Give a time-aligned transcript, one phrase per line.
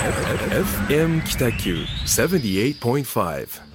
[0.00, 3.70] FM 北九78.5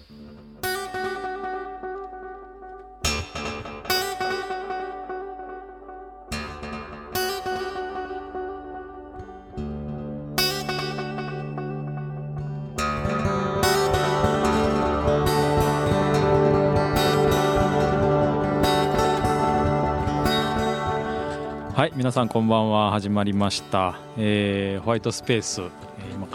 [21.76, 22.90] はい皆さんこんばんは。
[22.90, 25.62] 始まりました、えーホワイトスペース、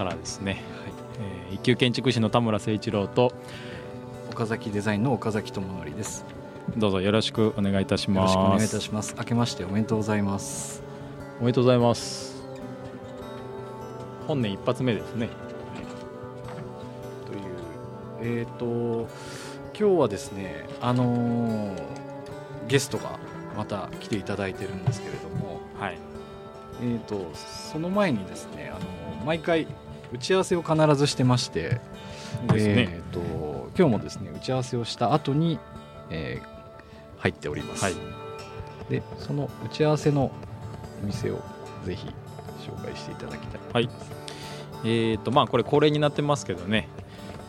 [0.00, 0.62] からですね、
[1.18, 3.32] えー一級建築士の田村誠一郎と
[4.30, 6.24] 岡崎デザインの岡崎智則です。
[6.78, 9.14] どうぞよろしくお願いいたしよろますしくお願いいたします。
[9.18, 10.82] 明けましておめでとうございます。
[11.38, 12.42] おめでとうございます。
[14.26, 15.28] 本年一発目ですね。
[17.26, 19.06] というえっ、と
[19.78, 21.82] 今日はですねあのー
[22.68, 23.18] ゲストが
[23.54, 25.98] また来ていただいてるんですけれども、はい。
[26.82, 29.66] えっ、とその前にですねあのー毎回
[30.12, 31.80] 打ち合わせを必ずしてまして、
[32.52, 33.20] ですね、えっ、と
[33.76, 35.58] 今日もですね打ち合わせをした後に、
[36.10, 36.60] えー
[37.20, 37.84] 入っております。
[37.84, 37.94] はい。
[38.88, 40.32] でその打ち合わせの
[41.02, 41.42] お店を
[41.84, 42.08] ぜひ
[42.66, 43.90] 紹介していただきたいはい。
[44.84, 46.88] えーとまあこれ恒例になってますけどね。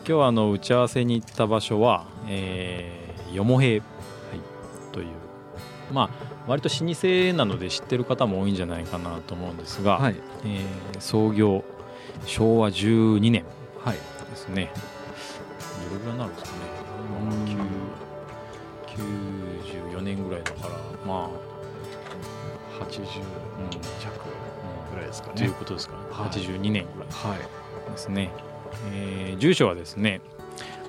[0.06, 3.82] 今日あの打ち合わせに行った場所は、えー、よもへい。
[4.92, 5.06] という
[5.90, 6.10] まあ
[6.46, 10.16] 割と老舗なので知ってる方も多いんじゃないかなと思うんですが、はい。
[10.44, 11.64] えー創業
[12.26, 13.44] 昭和12年
[13.84, 13.96] はい。
[14.30, 14.70] ですね。
[15.90, 16.64] どれぐらいになるんですかね。
[17.52, 17.64] 今
[18.86, 20.74] 9 94年ぐらいだから
[21.06, 24.24] まあ80うん弱
[24.90, 25.34] ぐらいですかね。
[25.36, 26.30] ということですか、はい。
[26.30, 28.30] 82年ぐらいはいですね、
[28.92, 30.20] えー住所はですね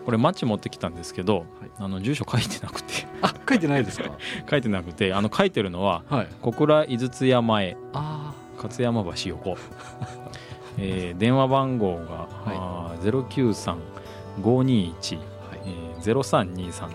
[0.06, 1.46] これマッチ持ってきたんですけど、
[1.80, 3.06] あの住所書いてなくて。
[3.22, 4.12] あ書いてないですか？
[4.52, 6.28] 書いてなくてあの書いてるのははい。
[6.42, 7.78] 小倉井筒山へ。
[7.94, 9.58] あ勝山橋横、
[10.78, 15.60] えー電話番号が、あー093-521、あはい。
[15.66, 16.90] えー、0323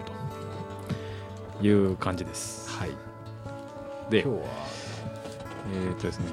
[1.61, 2.71] という感じです。
[2.71, 2.91] はい。
[4.11, 4.45] で今日は？
[5.73, 6.27] えーっとですね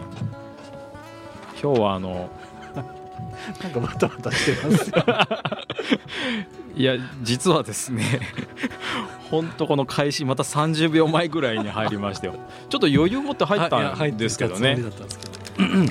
[1.62, 2.30] 今日はあの
[3.62, 4.96] なんかバタバタしてますよ。
[6.78, 8.04] いや実はですね
[9.32, 12.36] 本当この開始また30秒前ぐらいに入りましたよ。
[12.70, 14.78] ちょっと余裕持って入ったんですけどね。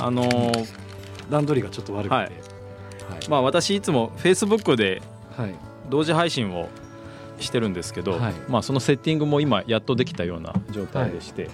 [0.00, 0.83] あのー
[1.30, 2.14] 段取りがちょっと悪くて。
[2.14, 2.30] ははい。
[2.30, 5.02] いまあ私いつも Facebook で
[5.36, 5.54] はい。
[5.90, 6.68] 同時配信を
[7.38, 8.34] してるんですけど、はい。
[8.48, 11.48] まあそのセッティングも今やっとできたような状態でして、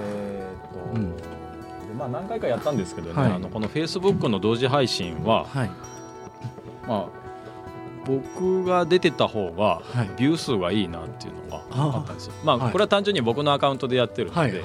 [0.00, 1.16] えーっと、うん。
[1.16, 1.22] で
[1.98, 3.32] まあ何回かやったんですけどね、はい。
[3.32, 5.70] あのこの Facebook の同時配信は、はい。
[6.86, 7.25] まあ
[8.06, 10.10] 僕が出てた方がはい。
[10.16, 12.32] ビュー数がいいなっていうのがあったんですよ。
[12.44, 12.72] まあはい。
[12.72, 14.62] これは単純に僕のアカウントでやってるので、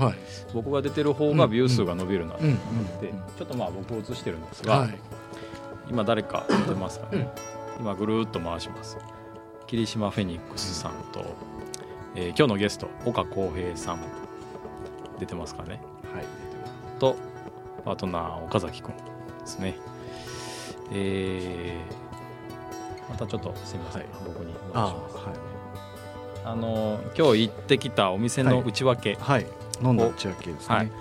[0.53, 2.49] 僕が出てる方がビュー数が伸びるなとうん。
[2.51, 2.57] 思っ
[3.01, 3.17] て、うん。
[3.37, 4.97] ちょっとまあ僕を映してるんですが、はい。
[5.89, 7.29] 今誰か出ますかね、
[7.79, 8.97] 今ぐるーっと回します。
[9.67, 11.25] 霧島フェニックスさんと、
[12.15, 13.99] えー今日のゲスト岡浩平さん。
[15.19, 15.81] 出てますかね。
[16.13, 16.25] はい
[16.99, 17.15] と
[17.85, 19.01] パートナー岡崎君で
[19.45, 19.75] すね。
[20.93, 22.00] えー
[23.11, 25.15] またちょっとすみません、僕にお願いします。
[25.17, 25.51] あはい。
[26.43, 29.45] あの今日行ってきたお店の内訳、はい。
[29.83, 30.75] 飲んだ打ち明けですね。
[30.75, 30.91] はい。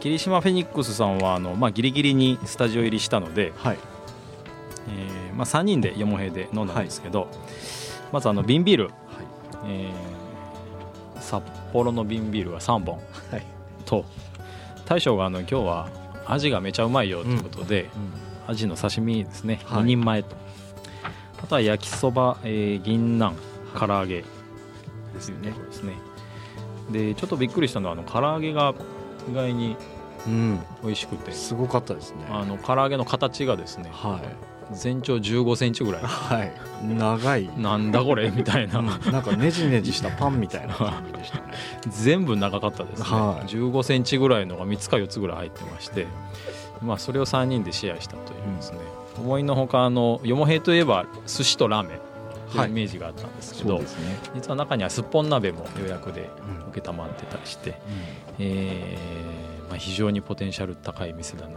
[0.00, 3.78] 霧島フェニックスさんはあの、まあ、ギリギリにスタジオ入りしたので、はい。
[4.88, 7.28] えーまあ、3人でよもへで飲んだんですけど、
[8.10, 8.94] まずあの瓶ビール、はい。
[9.66, 10.22] えー
[11.22, 11.42] 札
[11.72, 12.96] 幌の瓶ビールは3本。
[12.96, 13.46] はい。
[13.86, 14.04] と
[14.84, 15.88] 大将があの今日は
[16.26, 17.88] アジがめちゃうまいよということで、
[18.46, 19.82] アジの刺身ですね、はい。
[19.82, 20.34] 2人前と
[21.42, 23.34] あとは焼きそば、えー銀杏
[23.78, 24.24] 唐揚げ。
[25.14, 25.50] ですよね。
[25.50, 25.94] ですね。
[26.90, 28.74] でちょっとびっくりしたのはあの唐揚げが
[29.30, 29.76] 意外に
[30.26, 30.60] うん。
[30.82, 31.32] 美味しくて。
[31.32, 32.26] すごかったですね。
[32.30, 34.74] あの唐揚げの形がですねはい。
[34.74, 36.02] 全長1 5センチぐらい。
[36.02, 36.52] はい。
[36.86, 37.50] 長い。
[37.58, 38.30] なんだこれ？
[38.30, 38.86] みたいな、うん。
[38.86, 41.44] なんかねじねじしたパンみたいな感じでしたね。
[41.90, 43.46] 全部長かったですね、はい。
[43.48, 46.06] 1 5センチぐらいのが3つか4つぐらい入ってまして、
[46.82, 48.78] まあ、それを3人でシェアしたというですね、
[49.18, 51.98] 思いのほかあのよもへいといえば寿司とラーメン
[52.52, 54.18] というイメージがあったんですけど、そうですね。
[54.34, 56.72] 実は中にはすっぽん鍋も予約でうん。
[56.72, 57.74] 承ってたりして、
[58.38, 61.56] えーまあ、非常にポテンシャル高い店だなと。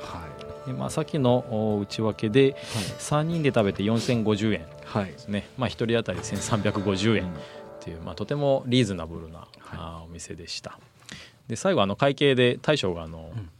[0.00, 0.20] は
[0.64, 0.66] い。
[0.68, 2.54] でまあ、さっきのお内訳で
[2.98, 5.06] 3人で食べて4050円はい。
[5.06, 7.28] ですね、まあ、1人当たり1350円っ
[7.80, 10.78] ていう、まあ、とてもリーズナブルな、あーお店でした。
[11.48, 13.50] で最後あの会計で大将があの、ん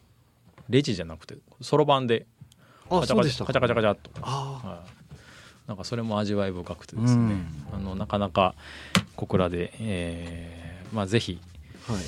[0.69, 2.27] レジじゃなくてそろばんで
[2.89, 5.03] あカチャカチャカチャカチャカチャっと、あはい
[5.67, 7.37] なんかそれも味わい深くてですね、
[7.73, 8.57] あのなかなか
[9.15, 11.41] 小倉で、えーまあ、ぜひ、
[11.89, 12.03] あはい。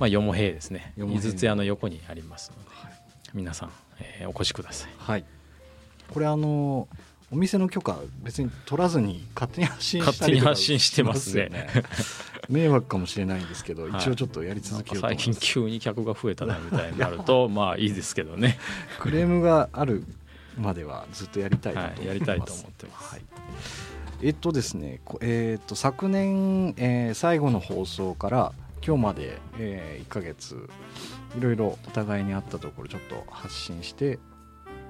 [0.00, 0.92] まあ、よもへいですね。
[0.98, 2.70] 井筒屋の横にありますので、
[3.32, 3.70] 皆さん、
[4.00, 4.90] えーお越しください。
[4.98, 5.24] はい。
[6.12, 6.88] これあの
[7.32, 11.50] お店の許可別に取らずに勝手に発信したりとか勝手に発信してますね
[12.48, 13.92] 迷惑かもしれないんですけど、はい。
[13.92, 15.46] 一応ちょっとやり続けようと思最近います。
[15.46, 18.58] 急に客が増えたなみたいになると まあいいですけどね、
[18.98, 20.04] クレームがある
[20.58, 22.52] まではずっとやりたいなとはい、やりたいと。
[22.52, 23.22] 思ってます、はい、
[24.22, 28.52] えっとですね、こえっと昨年、えー最後の放送から
[28.86, 30.68] 今日まで、え1ヶ月
[31.36, 34.18] いろいろお互いにあったところちょっと発信して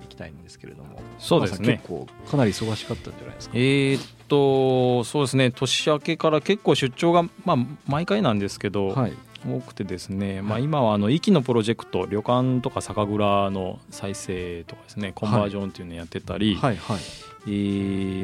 [0.07, 1.01] いきたいんですけれども。
[1.19, 1.75] そうですね。
[1.75, 3.55] 結構かなり忙しかったんじゃないですか？
[3.55, 5.51] えーっとそうですね。
[5.51, 7.57] 年明けから結構出張が、まあ、
[7.87, 9.13] 毎回なんですけど、はい。
[9.47, 15.13] 多くてですね、まあ、はい今はあの息のプロジェクト旅館とか酒蔵の再生とかですね。
[15.15, 16.77] コンバージョンっていうのをやってたり、はい。
[16.77, 16.99] はい。
[17.47, 17.49] え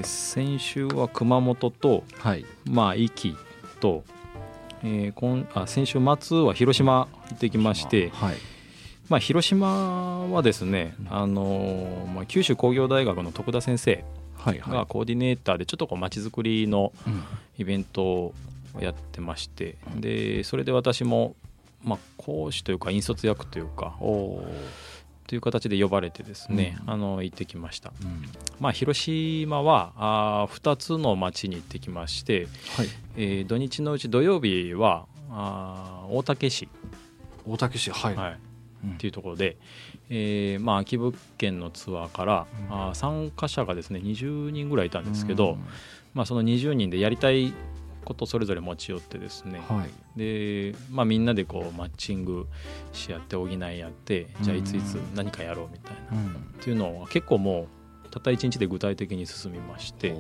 [0.01, 2.45] ー先週は熊本と、はい。
[2.65, 3.37] まあ、壱岐
[3.79, 4.03] と、
[4.83, 8.37] えー今あ先週末は広島行ってきまして、はい
[9.13, 11.15] まあ、広島はですね、うん。
[11.15, 14.03] あのまあ、九州工業大学の徳田先生
[14.43, 17.23] がコーディネーターでちょっとこう街づくりのうん。
[17.59, 18.35] イベントを
[18.81, 21.37] やってましてでそれで私も、
[21.85, 26.91] まあ、講師というか引率役というかという形で呼ばれてですね、うん。
[26.91, 28.25] あの行ってきました、うん。
[28.61, 32.49] まあ、広島はあ2つの町に行ってきまして、
[32.79, 32.89] はい。
[33.19, 36.71] えー土日のうち土曜日はあー大竹市、
[37.47, 38.52] 大竹市はい、はい、うん
[38.85, 39.57] っていうところで、
[40.11, 42.75] えーまあ、空き物件のツアーから、うん。
[42.75, 45.59] あー参加者がですね20人ぐらいいたんですけど、うん。
[46.15, 47.53] まあ、その20人でやりたい
[48.05, 50.19] ことそれぞれ持ち寄ってですね、はい。
[50.19, 52.49] で、まあ、みんなでこうマッチング
[52.93, 56.31] し合って補い合ってじゃあいついつうん何かやろうみたいな、うん。
[56.31, 57.69] っていうのは結構も
[58.05, 60.15] うたった1日で具体的に進みまして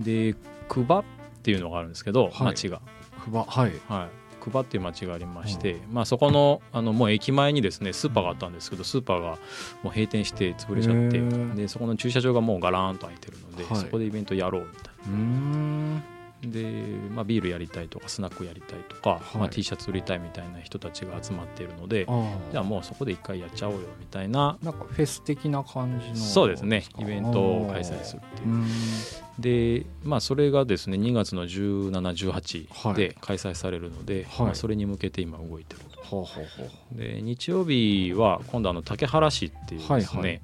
[0.00, 0.34] で
[0.68, 1.04] 久保っ
[1.42, 2.42] ていうのがあるんですけど、はい。
[2.44, 2.80] 町が。
[3.18, 3.72] ふばはい。
[3.88, 9.38] はい久保っていう町がありまして、まあ、そこのあのもう駅前にですねスーパーがあったんですけどスーパーが
[9.82, 13.76] もう閉店して潰れちゃってでそこの駐車場がもうガラーンと空いてるので、はい。
[13.76, 19.38] そこでイベントやろうみたいなで、まあ、ビールやりたいとかスナックやりたいとか、はい。
[19.38, 22.06] まあ、T シャツ売りたいみたいな人たちが集まっているので
[22.50, 26.84] じゃあもうそこで一回やっちゃおうよみたいななんかフェス的な感じのそうですね。
[26.94, 29.82] かイベントを開催するっていう。
[29.82, 32.94] でまあそれがですね2月の1718はい。
[32.94, 34.46] で開催されるので、はい。
[34.46, 36.00] まあ、それに向けて今動いてると。
[36.02, 36.98] ほうほうほう。
[36.98, 40.40] で日曜日は今度あの竹原市っていうですね、はいはい。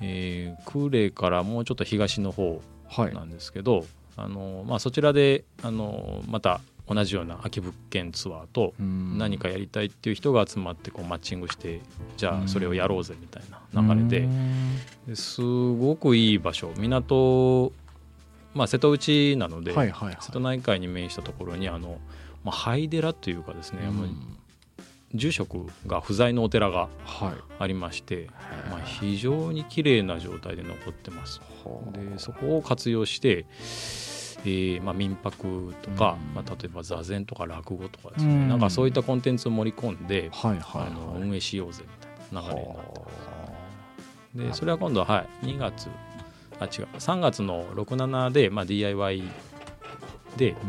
[0.00, 3.14] えー呉からもうちょっと東の方はい。
[3.14, 3.84] なんですけど、
[4.18, 11.80] あのまあ、そちらであのまた同じような空き物件ツアーと何何かやりたいっていう人が集まってこうマッチングして
[12.16, 13.42] じゃあそれをやろうぜみたい
[13.72, 14.28] な流れで。
[15.06, 16.72] ですごくいい場所。
[16.76, 17.72] 港、
[18.54, 21.98] まあ、瀬戸内なので、瀬戸内海に面したところにあの、
[22.44, 23.80] まあ、灰寺というかですね、
[25.14, 27.32] 住職が不在のお寺がはい。
[27.60, 28.28] ありまして、
[28.70, 31.40] まあ、非常に綺麗な状態で残ってます。
[31.92, 33.46] でそこを活用して、
[34.44, 36.34] えーまあ、民泊とか、うん。
[36.34, 38.48] まあ、例えば座禅とか落語とかですね、うん。
[38.48, 41.84] なんかそういったコンテンツを盛り込んで、はいはいあのはい運営しようぜ
[42.30, 43.28] みたいな流れになってます。
[43.28, 45.88] はでそれは今度は、はい、2月
[46.60, 49.22] あ違う3月の67で、まあ、DIY
[50.38, 50.64] で、あ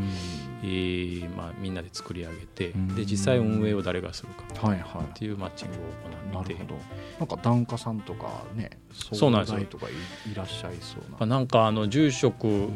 [0.62, 2.96] えーまあ、みんなで作り上げてうん。
[2.96, 6.54] で実際運営を誰がするかはいはっていうマッチングを行って。
[6.54, 6.80] いていなるほど。
[7.20, 9.66] なんか檀家さんとかねそうなんですよ。
[9.66, 12.70] とかいいらっしゃいそうまあ、ななんかあの住職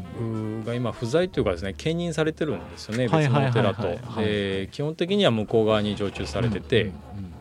[0.66, 3.88] が今不在というかですね兼任されてるんですよね別のお寺と。
[3.88, 7.33] は基本的には向こう側に常駐されてて、うんうん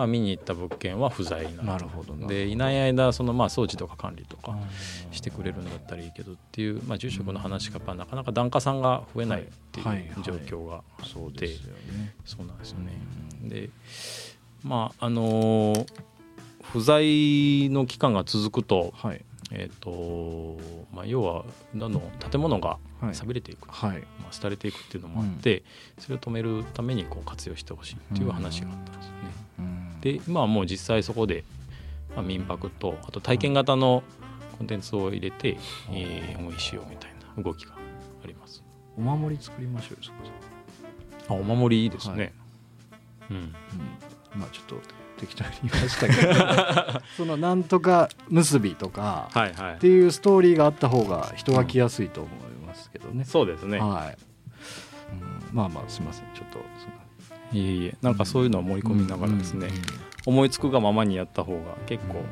[0.00, 11.48] まあ、見に行った物件は不在うんななるほどなでいない間そのまあ装置とか管理とかうんしてくれるんだったらいいけどっていう、まあ、住職の話がやっぱなかなか檀家さんが増えないっていうはいはい状況があって、
[12.24, 12.92] そうなんですよね。
[13.42, 13.48] うん。
[13.50, 13.68] で
[14.64, 15.86] まああのー
[16.62, 19.24] 不在の期間が続くと,、はい。
[19.50, 20.60] えーと
[20.94, 23.14] まあ、要はどんどん建物がはい。
[23.14, 23.98] 寂れていく、はい。
[24.20, 25.64] まあ、廃れていくっていうのもあって、
[25.98, 29.18] それを止めるためにこう活用してほしいっていう話があったんですよね。
[29.24, 29.49] うん
[30.00, 31.44] で今はもう実際そこで、
[32.14, 34.02] まあ、民泊とあと体験型の
[34.58, 35.56] コンテンツを入れて、
[35.90, 37.72] えー運営しようみたいな動きが
[38.24, 38.62] あります。
[38.96, 40.16] お守り作りましょうよそこ
[41.28, 42.16] そあお守りいいですね。
[42.16, 42.32] はい。
[43.30, 43.36] うん。
[43.36, 44.40] うん。
[44.40, 44.76] まあちょっと
[45.18, 46.12] 適当に言いましたけ
[46.94, 47.00] ど。
[47.16, 53.78] そのなんとか結びとかっていうストーリーがあった方が人が来やすいと思いますけどね、そうですね。
[53.78, 54.18] はい、
[55.12, 55.56] うん。
[55.56, 56.24] まあまあすいません。
[56.34, 56.99] ちょっとそんな
[57.52, 59.68] いえいえなんかそういうのを盛り込みながらですね、
[60.26, 62.22] 思いつくがままにやった方が結構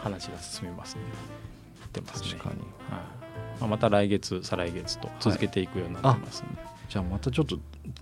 [0.00, 1.02] 話が進みますね。
[1.78, 2.30] 言ってますね。
[2.38, 2.60] 確かに。
[2.60, 2.70] はい。
[3.60, 7.58] まあ、また来月再来月と続けていくようになってますんで、じゃあまたちょっと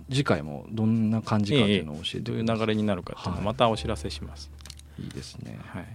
[0.09, 3.45] 次回もどんな感じかっていうのを教えてどういう流れになるかっていうのをはい。
[3.45, 4.51] またお知らせします。
[4.99, 5.59] いいですね。
[5.67, 5.85] はい。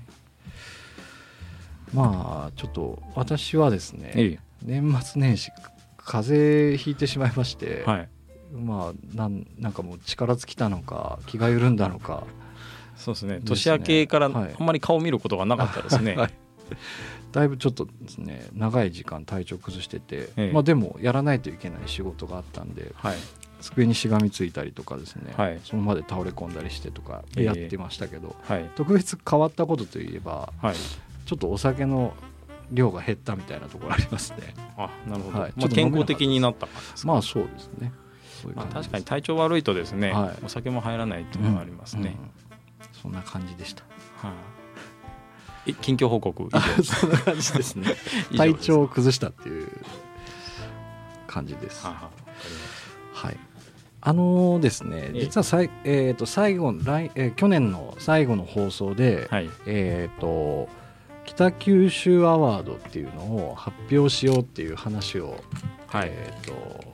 [1.92, 5.50] まあちょっと私はですね、え年末年始
[5.96, 8.08] 風邪ひいてしまいまして、えはい
[8.52, 12.24] まあなんなんかもう力尽きたのか気が緩んだのか。
[12.96, 13.40] そうですね。
[13.44, 14.54] 年明けからはい。
[14.58, 16.30] あんまり顔見ることがなかったですね、 はい。
[17.32, 20.52] だいぶちょっとですね長い時間体調崩してて、ええ。
[20.52, 23.16] まあでもやらないといけない仕事があったんではい。
[23.60, 25.60] 机にしがみついたりとかですね、はい。
[25.64, 27.44] その場で倒れ込んだりしてとかええ。
[27.44, 28.70] やってましたけど、はい。
[28.74, 30.74] 特別変わったことといえばはい。
[31.26, 32.14] ちょっとお酒の
[32.72, 34.54] 量が減ったみたいなところありますね。
[34.76, 35.52] あなるほど、はい。
[35.56, 37.12] まあ、健康的になった感じですか？
[37.12, 37.92] まあそうですね
[38.42, 40.44] そういうまあ、確かに体調悪いとですね、はい。
[40.44, 42.50] お酒も入らないっていうのがありますね、うん
[43.02, 43.82] そんな感じでした。
[44.16, 44.34] は
[45.66, 45.70] い。
[45.70, 46.48] え近況報告
[46.82, 47.94] そんな感じですね。
[48.36, 49.68] 体調を崩したっていう
[51.26, 51.86] 感じです。
[51.86, 52.08] はあ
[53.14, 53.36] はい。
[54.02, 55.20] あのーですねええ。
[55.20, 59.50] 実はさい、えー、と最後来、えー去年の最後の放送で、たはい。
[59.66, 60.68] えっ、と
[61.24, 65.42] 北九州アワードっていうのを発表しようっていう話を、
[65.86, 66.89] はい、えー、と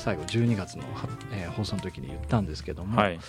[0.00, 3.20] 最後12月のは、えー放送の時に言ったんですけども、はい。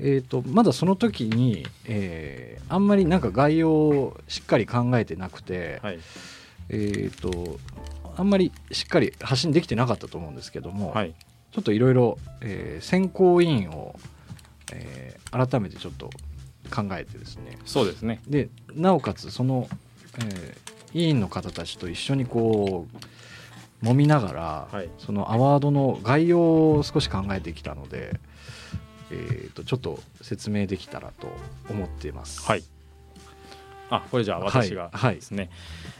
[0.00, 5.98] えー、とまだその時に、えーあんまりなんか概要をしっかり考えてなくて、はい。
[6.70, 7.58] えー、と
[8.16, 11.14] あんまりしっかり発信できてなかったと思うんですけども、はい。
[11.52, 13.98] ちょっといろいろえー選考委員を、
[14.72, 16.08] えー改めてちょっと
[16.74, 17.58] 考えてですね。
[17.66, 18.20] そうですね。
[18.26, 19.68] でなおかつその、
[20.18, 22.96] えー委員の方たちと一緒にこう
[23.82, 24.90] 揉みながら、はい。
[24.98, 28.18] そのアワードの概要を少し考えてきたので、
[29.10, 31.28] えー、とちょっと説明できたらと
[31.70, 32.42] 思っています。
[32.46, 32.64] はい。
[33.90, 34.98] あこれじゃあ私がはい。
[34.98, 35.50] はいですね、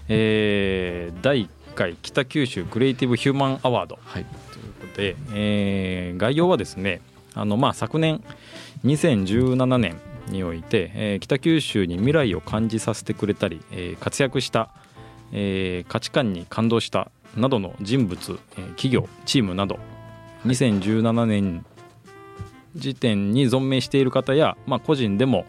[0.08, 3.98] えー第1回北九州クリエイティブヒューマンアワード。
[4.02, 4.24] はい。
[4.24, 7.00] ということで、えー概要はですね
[7.34, 8.22] あの、まあ、昨年
[8.84, 9.96] 2017年
[10.28, 14.70] において、えー北九州に未来を感じさせてくれたり、えー活躍した、
[15.32, 19.78] えー価値観に感動したなどの人物、えー企業チームなど
[20.46, 21.64] 2017年
[22.76, 25.46] 時点に存命している方や、まあ、個人でも、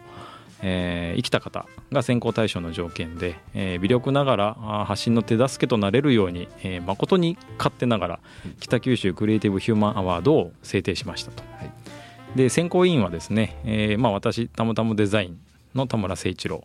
[0.62, 4.54] えー生きた方が選考対象の条件で、えー微力ながら
[4.86, 8.20] 発信の手助けとなれるように、えー誠に勝手ながら
[8.60, 11.42] 北九州クリエイティブヒューマンアワードを制定しましたと。
[11.58, 11.72] はい。
[12.36, 15.38] で選考委員はですね、えーまあ、私たむたむデザイン
[15.74, 16.62] の田村誠一郎、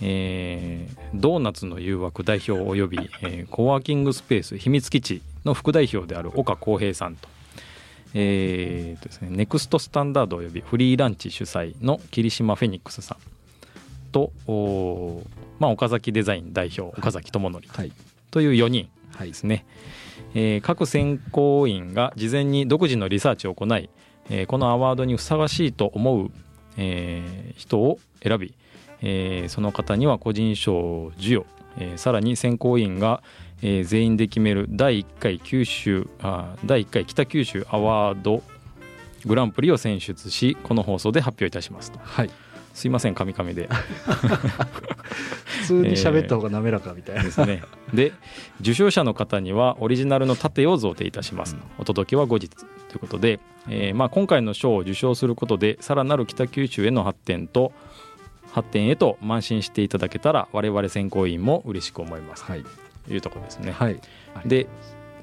[0.00, 7.28] えードーナツの誘惑代表および、えーコワーキングスペース秘密基地の副代表である岡浩平さんと,、
[8.14, 13.18] えーとですね、ネクストスタンダードおよびフリーランチ主催の霧島フェニックスさん
[14.12, 14.32] と、
[15.58, 17.92] まあ、岡崎デザイン代表岡崎智則はい。
[18.30, 18.88] という4人。
[19.16, 19.28] はい。
[19.28, 19.64] ですね、
[20.34, 23.90] えー各選考員が事前に独自のリサーチを行い、
[24.30, 26.30] えーこのアワードにふさわしいと思う、
[26.76, 28.54] えー人を選び、
[29.02, 31.46] えーその方には個人賞を授与、
[31.78, 33.22] えーさらに選考委員が、
[33.62, 38.42] えー全員で決める第1回九州あ第1回北九州アワード
[39.26, 41.98] グランプリを選出しこの放送で発表いたしますと。
[42.02, 42.30] はい。
[42.72, 43.68] すいませんカミカミで。
[45.60, 47.62] 普通に喋った方が滑らかみたいな、ですね。
[47.92, 48.12] で
[48.60, 51.56] 受賞者の方にはオリジナルの盾を贈呈いたします。
[51.78, 52.64] お届けは後日と
[52.94, 57.72] いうことで、えーまあ、今回の賞を受賞することでさらなる北九州への発展と
[58.52, 62.44] 発展へと慢心していただけたら我々選考委員も嬉しく思います。
[62.44, 62.64] はい。
[63.06, 63.72] というところですね。
[63.72, 64.00] はい。
[64.46, 64.66] で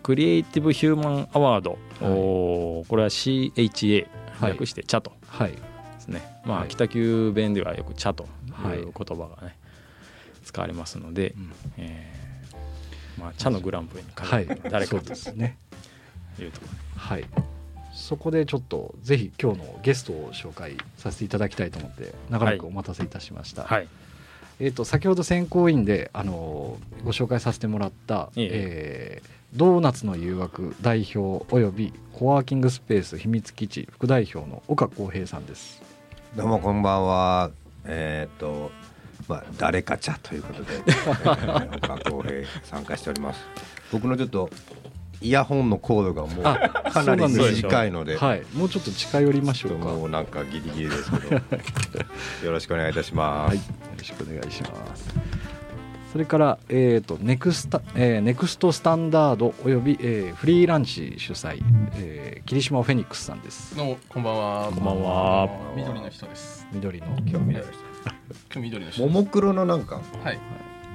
[0.04, 4.08] クリエイティブ・ヒューマン・アワード、おーこれは CHA
[4.40, 4.52] はい。
[4.54, 5.52] 略して「茶」とはい。
[5.52, 5.60] で
[6.00, 6.70] すね、まあ、はい。
[6.70, 9.56] 北九弁ではよく「茶」とはいいう言葉がね
[10.46, 11.52] 使われますので、うん。
[11.78, 14.46] えーまあ、茶のグランプリにはい。
[14.46, 15.02] 輝く誰かと。
[15.04, 15.58] ですね。
[16.40, 17.26] いうとこはい
[17.98, 23.88] そこでちょっとぜひ今日のゲストを紹介させていただきたいと思って長らくお待たせいたしました、ろはい
[24.60, 35.82] えー、と先ほど選考委員で、あのーご紹介させてもらった、いえいええードーナツの誘惑代表およびコワーキングスペース秘密基地副代表の岡浩平さんです。
[36.36, 37.52] どうもこんばんは。
[37.86, 38.72] えーっと、
[39.30, 43.40] まあ、誰か茶ということで、 えー岡浩平参加しております。
[43.92, 44.50] 僕のちょっと
[45.22, 49.86] イヤホンのコードがもうあかなり短いので、はい、もうちょっと近寄りましょうか。
[49.86, 51.36] もうなんかギリギリですけど、
[52.46, 53.56] よろしくお願いいたします。
[53.56, 53.64] はい、よ
[53.98, 55.10] ろしくお願いします。
[56.12, 61.62] それから、えー、とネクスタ、えーネクストスタンダードおよび、えーフリーランチ主催、
[61.96, 63.76] えー霧島フェニックスさんです。
[63.76, 64.72] どうもこんばんは。
[64.74, 66.66] こんばんは緑の人です。
[66.72, 67.64] 緑の今日緑の今
[68.54, 69.08] 日緑の人人。
[69.08, 70.40] ももクロのなんかはい。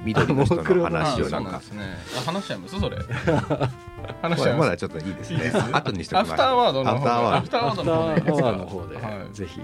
[0.03, 2.01] 緑の人のももクロの話をなんかあそうなんで。
[2.01, 2.17] すね。
[2.17, 2.79] あ話しちゃいます？
[2.79, 2.97] それ。
[4.21, 4.65] 話しま。
[4.65, 5.51] だちょっといいですね。
[5.71, 7.37] 後にしておきましアフターワードの方アフターワード。
[7.37, 8.15] アフターワードの方で。
[8.15, 9.33] いいですかアフターワードの方で、はい。
[9.35, 9.61] ぜひ、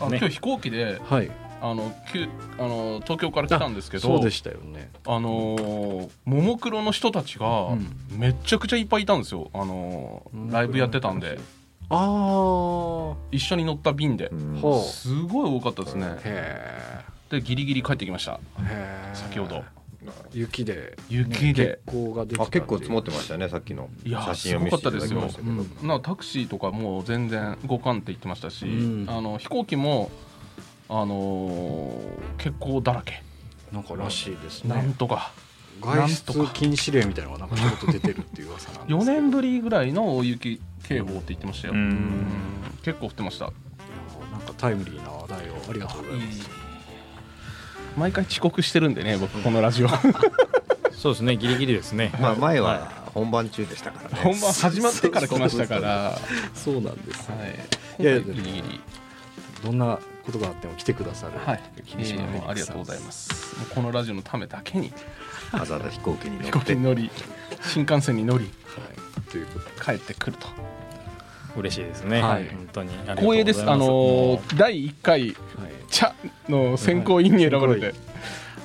[0.00, 4.90] あの今日飛行機ではい、あのきゅあの東京から来たんですけどそうでしたよね。
[5.06, 7.86] あのーももクロの人たちがうん。
[8.10, 11.38] めっちゃくちゃいっぱいいたんですよ、あのーライブやってたんで。
[11.90, 14.30] ああ一緒に乗った便で。
[14.90, 16.16] すごい多かったですね。
[16.24, 18.40] へでギリギリ帰ってきました。
[18.60, 19.62] え先ほど
[20.32, 21.80] 雪で雪で。
[21.86, 25.50] 月光が出てたあ結構積もってまましたねさっきのいや写真を見せていただきましたけど。
[25.50, 25.88] すごかったですよ。
[25.88, 29.06] なタクシーとかもう全然互換って言ってましたし、うん。
[29.08, 30.10] あの飛行機も
[30.88, 33.22] あのー欠航だらけ、
[33.72, 35.32] なんからしいですなんねとか。
[35.80, 39.04] 外出禁止令みたいなのがなんかちょっと出てるっていう噂なんです4けど。
[39.12, 41.80] 年ぶりぐらいの大雪警報って言ってましたよ、うん。
[41.80, 42.26] うん。
[42.82, 43.52] 結構降ってました。
[44.32, 46.63] なんかタイムリーな話題をありがとうございます
[47.96, 49.88] 毎回遅刻してるんでね 僕このラジオ。
[50.92, 52.12] そうですねギリギリですね。
[52.20, 54.20] まあ前はは本番中でしたからね。
[54.22, 55.88] 本番始まってから来ましたから。
[55.88, 56.18] は
[56.54, 57.28] そうなんです
[57.98, 58.02] い。
[58.02, 58.80] いやいやギリギリ。
[59.62, 61.32] どんなことがあっても来てくださる。
[61.44, 61.62] はい。
[61.86, 63.56] 霧島えーもうありがとうございます。
[63.58, 64.92] もうこのラジオのためだけに。
[65.52, 66.52] わざわざ飛行機に飛乗って。
[66.52, 67.10] 行機に乗り
[67.62, 68.44] 新幹線に乗り。
[68.44, 68.50] は
[69.20, 69.30] い。
[69.30, 69.72] ということで。
[69.84, 70.48] 帰ってくると
[71.56, 72.48] 嬉しいですね、はい。
[72.48, 72.90] 本当に。
[73.16, 73.68] 光栄です。
[73.68, 75.34] あの第1回はい。
[75.90, 76.14] 茶
[76.48, 77.94] の選考委員に選ばれて、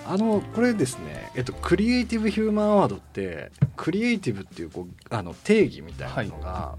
[0.07, 6.75] あのこれですね、えっと、クリエイティブ・ヒューマン・アワードってクリエイティブっていうこうあの定義みたいなのが、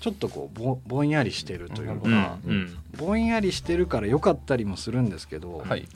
[0.00, 2.78] ちょっとこうぼぼんやりしてるといううか、うんうん。
[2.96, 5.88] ぼんやりしてるから良かったりもするんですけど、はい。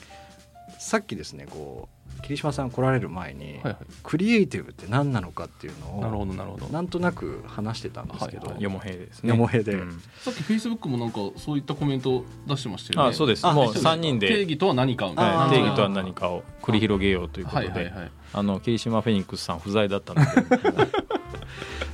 [0.78, 3.76] さっきですねこう桐島さん来られる前に、はいはい。
[4.02, 6.66] クリエイティブって何なのかっていうのをなるほどなるほど。
[6.66, 8.62] なんとなく話してたんですけど、はい。
[8.62, 9.30] よもへいですね。
[9.30, 9.74] よもへで。
[9.74, 10.02] うん。
[10.18, 13.10] さっきフェイスブックもなんかそういったコメント出してましたよね。
[13.10, 13.46] あそうです。
[13.46, 13.90] あもうそうですか。
[13.92, 18.10] 3人で、定義とは何かはい、定義とは何かを繰り広げようということで、はいはいはい。
[18.32, 20.28] あの霧島フェニックスさん不在だったので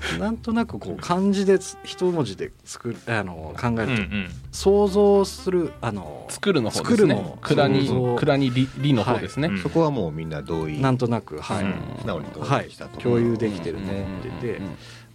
[0.18, 4.28] なんとなくこう漢字でつ一文字で作るあの考えると、うんうん。
[4.50, 6.96] 想像するあの作るの方ですね。
[6.96, 8.16] 作るの蔵に想像。
[8.16, 9.58] 蔵にりりの方ですね、はい。
[9.58, 10.80] そこはもうみんな同意。
[10.80, 11.74] なんとなくはい、うん。
[12.00, 12.68] 素直に同はい。
[12.68, 14.06] 意したと、共有できてるね。
[14.20, 14.62] って言って。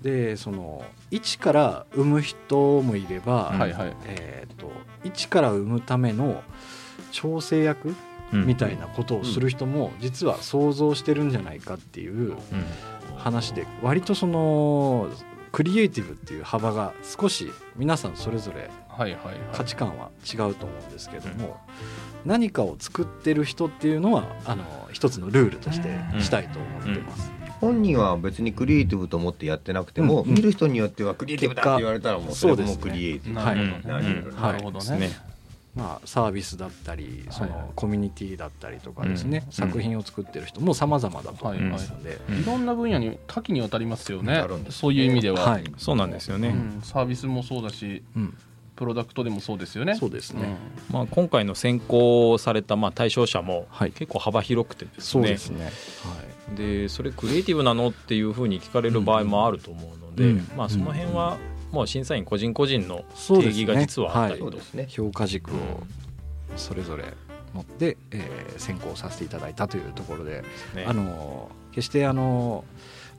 [0.01, 3.95] でその一から生む人もいれば、はいはい。
[4.05, 4.71] えー、と
[5.03, 6.43] 一から生むための
[7.11, 7.95] 調整役
[8.33, 8.45] うん。
[8.45, 12.37] みたいなことをする人も実は想像してるんじゃないかっていううん
[13.27, 15.09] 話で割とその
[15.51, 19.35] クリエイティブっていう幅が少し皆さんそれぞれはいはいはい。
[19.53, 21.57] 価値観は違うと思うんですけども、
[22.25, 27.31] 何かを作ってる人っていうのはあの一つのルールとしてしたいと思ってます。
[27.61, 35.11] 本人は別にクリエイティブと思ってやってなくても、見る人によってはクリエイティブだって言われたらもうそれもクリエイティブなるほど、ね
[35.77, 37.59] まあ、サービスだったりそはいはい。
[37.59, 42.39] のコミュニティだったりとかですね、うん作品を作ってる人も様々だと思いますので、うん。
[42.41, 44.43] いろんな分野に多岐にわたりますよね。
[44.69, 45.63] そういう意味では、はい。
[45.77, 46.81] そうなんですよね、うん。
[46.81, 48.37] サービスもそうだしうん、
[48.75, 49.95] プロダクトでもそうですよね。
[49.95, 50.55] そうですね、
[50.91, 53.91] まあ、今回の選考されたまあ対象者もはい。
[53.91, 55.71] 結構幅広くてですね、そうですね、
[56.55, 60.47] でそれクリエイティブなのっていうふうに聞かれる場合もあると思うので、うん。
[60.57, 61.37] まあ、その辺は
[61.71, 64.87] もう審査員個人個人の定義が実はあったりと、そうですね。
[64.89, 65.55] 評価軸を
[66.55, 67.13] それぞれ
[67.53, 70.85] 持って、えー選考させていただいたというところで、ね。
[70.87, 72.65] あの決してあの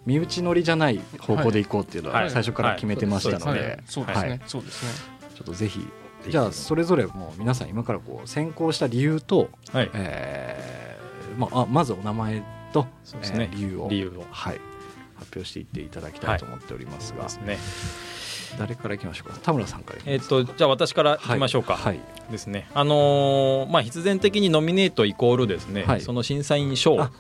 [0.05, 2.31] 身内乗りじゃない方向でいこうっていうのははい。
[2.31, 3.59] 最初から決めてましたのはい。
[3.61, 4.41] で、そうですね、はい。
[4.47, 4.91] そうですね。
[5.37, 5.87] ちょっとぜひ
[6.29, 9.91] じゃあそれぞれもう皆さん今からこう選考した理由と、はい。
[9.95, 13.49] えーまあ、あまずお名前と、そうですね。
[13.53, 14.27] えー理由を理由を。
[14.31, 14.61] はい、
[15.17, 17.59] 発表していっていただきたいと思っておりますが、ですね
[18.59, 19.39] 誰からいきましょうか？
[19.43, 22.69] 田村さんからえっとじゃあ私からいきましょうか、はい、ですね。
[22.75, 26.01] あのーまあ必然的にノミネートイコールですね、はい。
[26.01, 27.11] その審査員賞が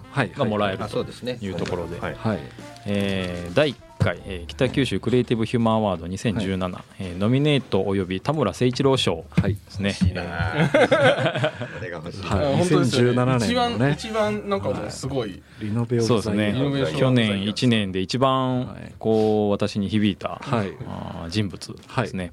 [0.45, 1.35] もらえるあそうですね。
[1.37, 2.39] というところで、はいはい。
[2.87, 9.55] えー第1回、えー北九州クリエイティブ・ヒューマンアワード2017、えーノミネートおよび田村誠一郎賞はい。
[9.55, 10.23] ですね、いいな。
[10.23, 13.21] あこれが欲しいはいあ本当ですよね。
[13.23, 16.55] 2017年一のね番一番なんかもうすごい、リノベオブザイそうですね。
[16.99, 18.95] 去年1年で一番はい。
[18.99, 20.73] こう私に響いた、はい。
[20.87, 22.33] あー人物ですね、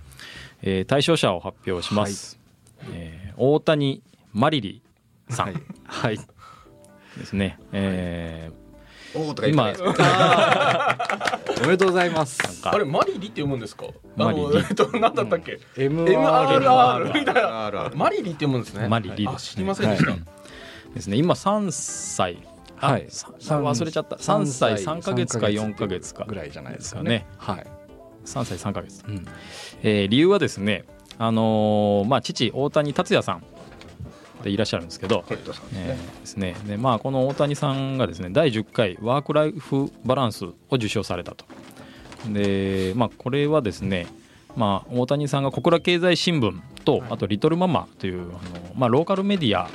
[0.62, 2.39] えー対象者を発表します、
[2.93, 4.01] えー大谷
[4.34, 4.82] マリリ
[5.30, 6.17] さんはい、はい、
[7.17, 8.49] ですね、え
[9.15, 9.73] おーとかー今。
[11.63, 12.39] おめでとうございます。
[12.63, 13.86] あれマリリって読むんですか？
[14.15, 14.45] マリリ。
[14.45, 17.91] あのえっと何だったっけ、MRR MRR みたいな。
[17.95, 18.88] マリリって読むんですね。
[18.88, 19.38] マリリすね。
[19.39, 20.21] 知りませんでした、はい。
[20.93, 21.17] ですね。
[21.17, 22.38] 今3歳。
[22.82, 23.06] あはい。
[23.10, 24.17] さ忘れちゃった。
[24.17, 26.25] 3歳3か月か4か月か。
[26.28, 27.25] ぐらいじゃないですかね。
[27.38, 27.65] はい、
[28.25, 29.25] 3歳3か月、うん、
[29.84, 30.84] えー理由はですね
[31.17, 33.43] あのーまあ父大谷達也さん
[34.45, 35.25] でいらっしゃるんですけど、
[35.73, 36.55] えですね。
[36.67, 41.45] でまあこの大谷さんがですね第10回ワーク・ライフ・バランスを受賞されたと。
[42.31, 44.05] でまあこれはですね
[44.55, 48.31] まあ大谷さんが小倉経済新聞とあと「リトルママ」というあの、
[48.75, 49.67] まあ、ローカルメディア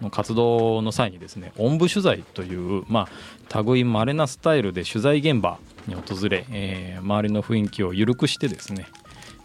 [0.00, 3.08] の活動の際にですねおんぶ取材という、ま
[3.52, 8.86] あ、類まれなスタイルで取材現場に訪れ、えー周りの雰囲気を緩くしてですね、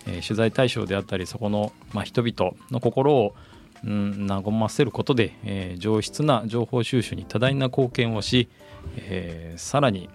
[0.08, 3.36] えー取材対象であったりそこの、まあ、人々の心を、
[3.84, 8.50] うん、和ませることで、えー上質な情報収集に多大な貢献をし、
[8.98, 10.10] えーさらに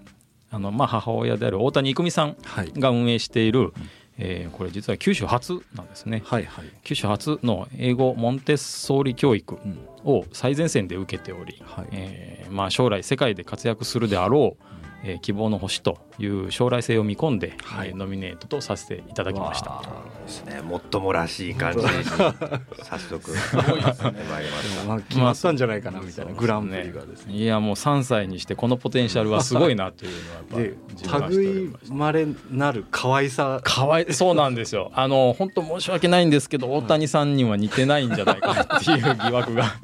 [0.50, 2.72] あの、まあ、母親である大谷育美さんはい。
[2.78, 3.72] が運営している、
[4.18, 6.22] えーこれ実は九州初なんですね。
[6.24, 6.64] はいはい。
[6.82, 9.78] 九州初の英語モンテッソーリ教育うん。
[10.04, 11.86] を最前線で受けており、はい。
[11.92, 14.64] えーまあ、将来世界で活躍するであろう、
[15.04, 17.88] えー希望の星という将来性を見込んで、はい。
[17.88, 19.70] えーノミネートとさせていただきました。
[19.70, 19.82] わ
[20.26, 20.60] ですね。
[20.62, 21.78] もっともらしい感じ。
[21.78, 23.30] に早速。
[23.30, 27.34] ごいですね参りましたでもまあ決まったんじゃないかなみたいなそうグランプリがですね。
[27.34, 31.94] いやもう3歳にしてこのポテンシャルはすごいなというのはやっぱで自分はしており類ました。
[31.94, 34.90] まれなる可愛さかわいそうなんですよ。
[34.94, 39.74] あの本当申し訳ないんですけど大谷さんには似てないんじゃないかなっていう疑惑が。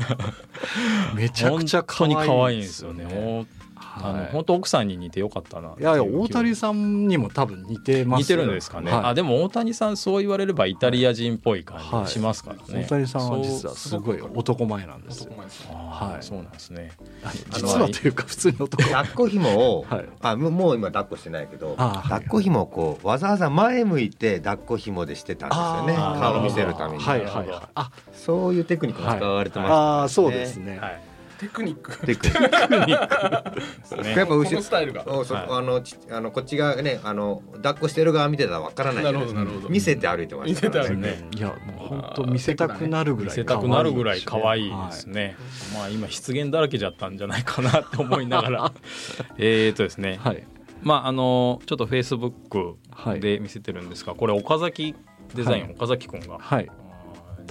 [1.14, 3.04] めちゃくちゃ可愛い本当に可愛いんですよね。
[3.10, 3.59] お
[3.96, 9.04] あのはい本当奥さんに似てよかったないやいや大谷さんにも多分似てます似てるんですかね、はい。
[9.06, 15.32] あでも大谷さんそう言われればイタリア人っぽい感じしますからね、大谷さんは実はすごい男前なんですよ。
[15.32, 16.92] 男前ですねあーはいそうなんですね。
[17.22, 18.82] あの実はというか普通に男。
[18.82, 20.08] 前抱っこ紐を、はい。
[20.20, 25.94] あもうもう今抱っこしてないけど抱っこ紐をこうわざわざ前向いて抱っこ紐でしてたんですよね。
[26.20, 27.60] 顔を見せるために、はいはいはい。
[27.74, 30.78] あそういうテクニックが使われてました、あーそうですね。
[30.78, 31.09] はい
[31.40, 31.98] テクニック。
[32.06, 33.96] テクニックですね。
[33.96, 35.04] このやっぱ後ろスタイルが。
[35.08, 35.46] おそはい。
[35.48, 39.40] あのちあのこっち側ねあの抱っこしてる側見てたらわからないないですか。
[39.40, 39.68] なるほどなるほど。
[39.70, 41.38] 見せて歩いてましたから見せて歩いねて。
[41.38, 45.36] いやもう本当見せたくなるぐらい見せたくなるぐらい可愛いですね、
[45.72, 48.72] まあ今失言だらけじゃったんじゃないかなって思いながら。
[49.38, 50.46] えーとですね、はい、はい
[50.82, 53.20] まああのちょっとフェイスブックはい。
[53.20, 54.94] で見せてるんですがこれ岡崎
[55.34, 55.72] デザイン、はい。
[55.72, 56.70] 岡崎くんが、はい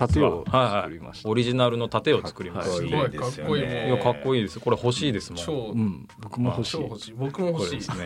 [0.07, 0.81] 盾を実ははいはい。
[0.83, 1.29] 作りました。
[1.29, 3.11] オリジナルの盾を作りました、かっこいいい。
[3.11, 3.89] ですよすごいかっこいいね。
[3.89, 4.59] やかっこいいです。
[4.59, 5.43] これ欲しいですもん。
[5.43, 6.07] 超うん。
[6.19, 6.71] 僕も欲しい。
[6.77, 7.13] 超欲しい。
[7.17, 7.75] 僕も欲しい。
[7.75, 8.05] ですね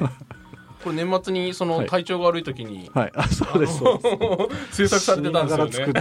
[0.83, 1.79] これ年末にそはい。
[1.81, 3.11] の体調が悪い時にはい。
[3.15, 3.79] あそうです。
[3.79, 3.99] そう
[4.49, 5.93] です制作されてたんですよね。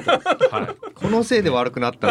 [0.51, 0.93] はい。
[0.95, 2.09] このせいで悪くなった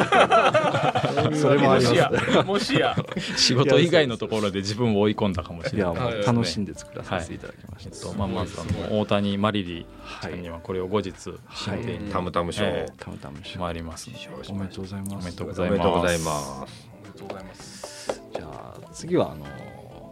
[1.30, 2.96] のそれもありますもしやもしや。
[3.38, 5.94] 仕事以外のところで自分を追い込んだかもしれない。
[5.96, 9.86] もう楽しんで作らさせていただきましえったとまあまずあの大谷マリリ
[10.22, 11.14] ちゃんにはこれを後日
[11.54, 14.10] 新店にタムタムショー、えたまたま参ります。
[14.50, 15.14] おめでとうございます。
[15.14, 16.62] おめでとうごおざいます。
[16.62, 18.22] おめでとうございます。
[18.34, 19.46] じゃあ次はあの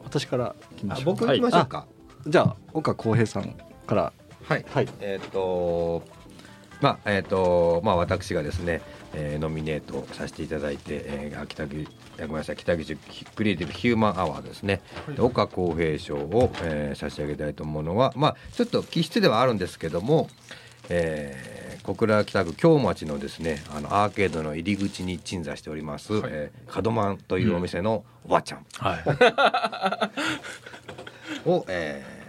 [0.03, 1.03] 私からいきましょう。
[1.03, 1.87] あ僕行きましょうか
[2.27, 3.55] じゃあ岡浩平さん
[3.87, 4.13] から。
[4.43, 4.87] はい、はい。
[4.99, 6.03] えっ、と
[6.81, 8.81] まあえっ、とまあ私がですね、
[9.13, 14.81] えーノミネートさせていただいて、えー、北口ごめんなさい北口クリエイティブヒューマンアワードですね、
[15.15, 20.29] で岡浩平賞を、えー差し上げたいと思うのはまあちょっと気質ではあるんですけども、
[20.89, 26.31] えー小倉北区京町のですねあのアーケードの入り口に鎮座しております、はい。
[26.31, 28.65] えー門マンというお店のおばちゃん。
[28.73, 29.03] はい
[31.45, 32.19] を、えー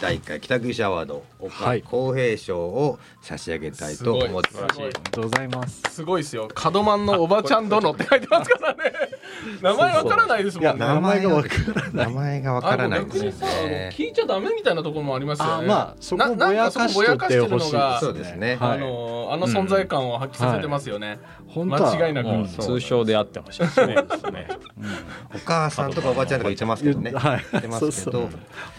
[0.00, 1.82] 第1回北九州アワード岡はい。
[1.82, 4.74] 公平賞を差し上げたいと思ってます。
[4.74, 4.86] すごい。
[4.86, 5.82] ありがとうございます。
[5.90, 6.48] すごいですよ。
[6.72, 8.92] 門マンのおばちゃん殿って書いてますからね
[9.62, 10.86] 名前わからないですもんね。
[10.86, 12.06] 名前がわからない。
[12.06, 13.00] 名前がわからない。
[13.00, 13.46] 逆にさ
[13.92, 15.52] 聞いちゃダメみたいなところもありますよね。
[15.52, 16.94] あまあそこなぼやかし
[17.30, 17.70] てほしい
[18.00, 18.56] そうですね。
[18.60, 18.76] はい。
[18.76, 21.18] あのあの存在感を発揮させてますよね、
[21.48, 22.48] 本当は間違いなく。
[22.62, 23.94] 通称であってほしいですね。
[23.94, 24.06] ね
[25.34, 27.12] お母さんとかおばちゃんとか言ってますけどね。
[27.12, 27.44] はい。
[27.52, 28.20] 言ってますけど。
[28.20, 28.36] そうそ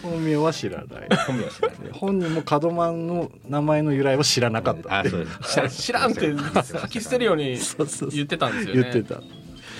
[0.08, 0.10] う。
[0.10, 0.86] 本名は知らない。
[1.26, 1.78] 本名は知らない。
[1.92, 5.26] 本人も門真の名前の由来を知らなかったあそう
[5.62, 5.82] です。
[5.82, 8.10] 知らんって吐き捨てるようにそうそうそう。
[8.10, 8.90] 言ってたんですよね。
[8.92, 9.20] 言ってた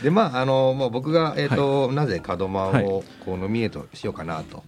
[0.07, 4.63] でまああのもう僕がえっ、と、なぜ門真をこうノミネートしようかなと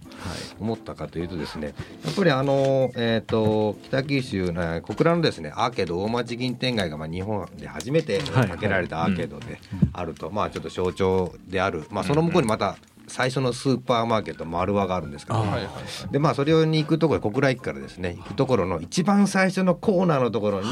[0.59, 1.73] 思ったかというとですね
[2.03, 8.49] やっぱりあのえっ、と北九州の小倉のですねアーケード大町銀天街がまあ日本で初めてはい。
[8.49, 9.61] 建てられたアーケードで
[9.93, 11.85] あると、まあちょっと象徴である。
[11.89, 12.75] まあその向こうにまた
[13.09, 15.59] 最初のスーパーマーケット丸和があるんですけどあはいは
[16.07, 20.69] いでまあそれに行くところ小倉駅からですね行くところの一番最初のコーナーのところに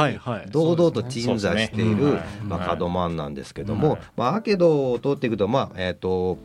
[0.52, 6.38] 堂々と鎮座しているまあ門真なんですけども、まあアーケードを通っていくとまあえっ、と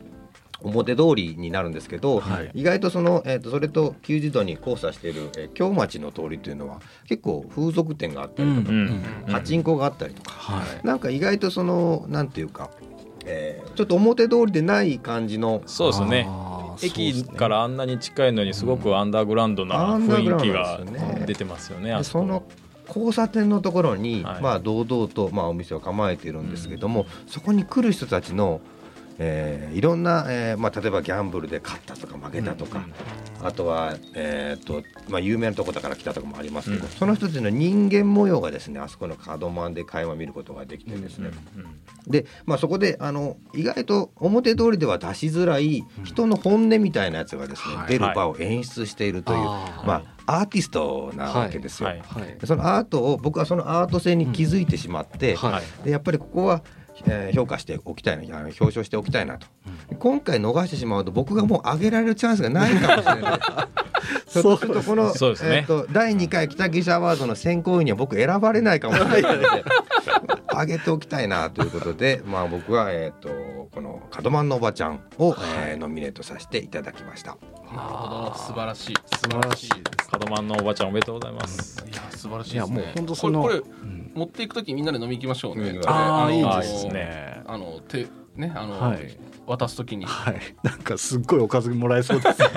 [0.63, 2.51] 表通りになるんですけど、はい。
[2.53, 9.03] 意外とその、えー、とそれと90度に交差している、えー京町の通りというのは結構風俗店があったりとか、うん。
[9.29, 10.85] パチンコがあったりとか、はい。
[10.85, 12.69] なんか意外とそのなんていうか、
[13.25, 13.73] えー。
[13.73, 15.61] ちょっと表通りでない感じの。
[15.65, 16.27] そうですね。
[16.81, 20.79] 駅からあんなに近いのにすごくアンダーグラウンドな雰囲気が
[21.25, 22.03] 出てますよねそこ。
[22.03, 22.43] その
[22.87, 24.41] 交差点のところに、はい。
[24.41, 28.61] まあ堂々と、まあ、お店を構えているんですけども、そこに来る人たちの、
[29.19, 32.85] えーいろんな、えーまあ、例えばギャンブルで勝ったとか負けたとか、
[33.41, 41.31] あとは、えーとまあ、有名なとこだから来たとこもありますけど、その人たちの人間模様がですねあそこの門真で垣間見ることができてですね、
[42.07, 47.87] で、まあ、そこであの意外と表通りでは出しづらい人の本音みたいなやつがですね、はい。
[47.87, 51.89] 出る場を演出しているという、あーまあ、アーティストなわけですよ。
[51.89, 51.99] はい。
[51.99, 52.37] はい。
[52.45, 55.85] そのアートを僕はそのアート性に気づいてしまって、はい。
[55.85, 56.63] でやっぱりここは、
[57.05, 59.47] えー評価しておきたいな表彰しておきたいなと、
[59.99, 63.39] 今回逃してしまうと僕がもう上げられるチャンスがないかもしれない。
[64.27, 65.57] ひょっとするとこの、そうですね。
[65.57, 69.63] えーと第2回北岸アワードの選考委員には僕選ばれないかもしれないので
[70.51, 73.29] 上げておきたいなということで、 まあ、僕は、えー、と
[73.73, 75.35] この「門真のおばちゃんを」
[75.67, 77.37] えーノミネートさせていただきました。
[77.75, 78.35] なるほど。
[78.35, 78.95] 素晴らしい。
[79.15, 80.09] 素晴らしいです。
[80.19, 81.83] 門真のおばちゃんおめでとうございます。
[81.91, 82.77] いや素晴らしいですね。
[82.77, 85.69] いやもう本当そのこれこうんれ持っていく時みんなで飲み行きましょうね。
[85.69, 85.81] うん。
[85.87, 87.41] あーいいのですね。
[87.45, 89.17] あの手ねあの、はい。
[89.45, 90.05] 渡す時に。
[90.05, 90.39] はい。
[90.63, 92.37] なんかすっごいおかずもらえそうです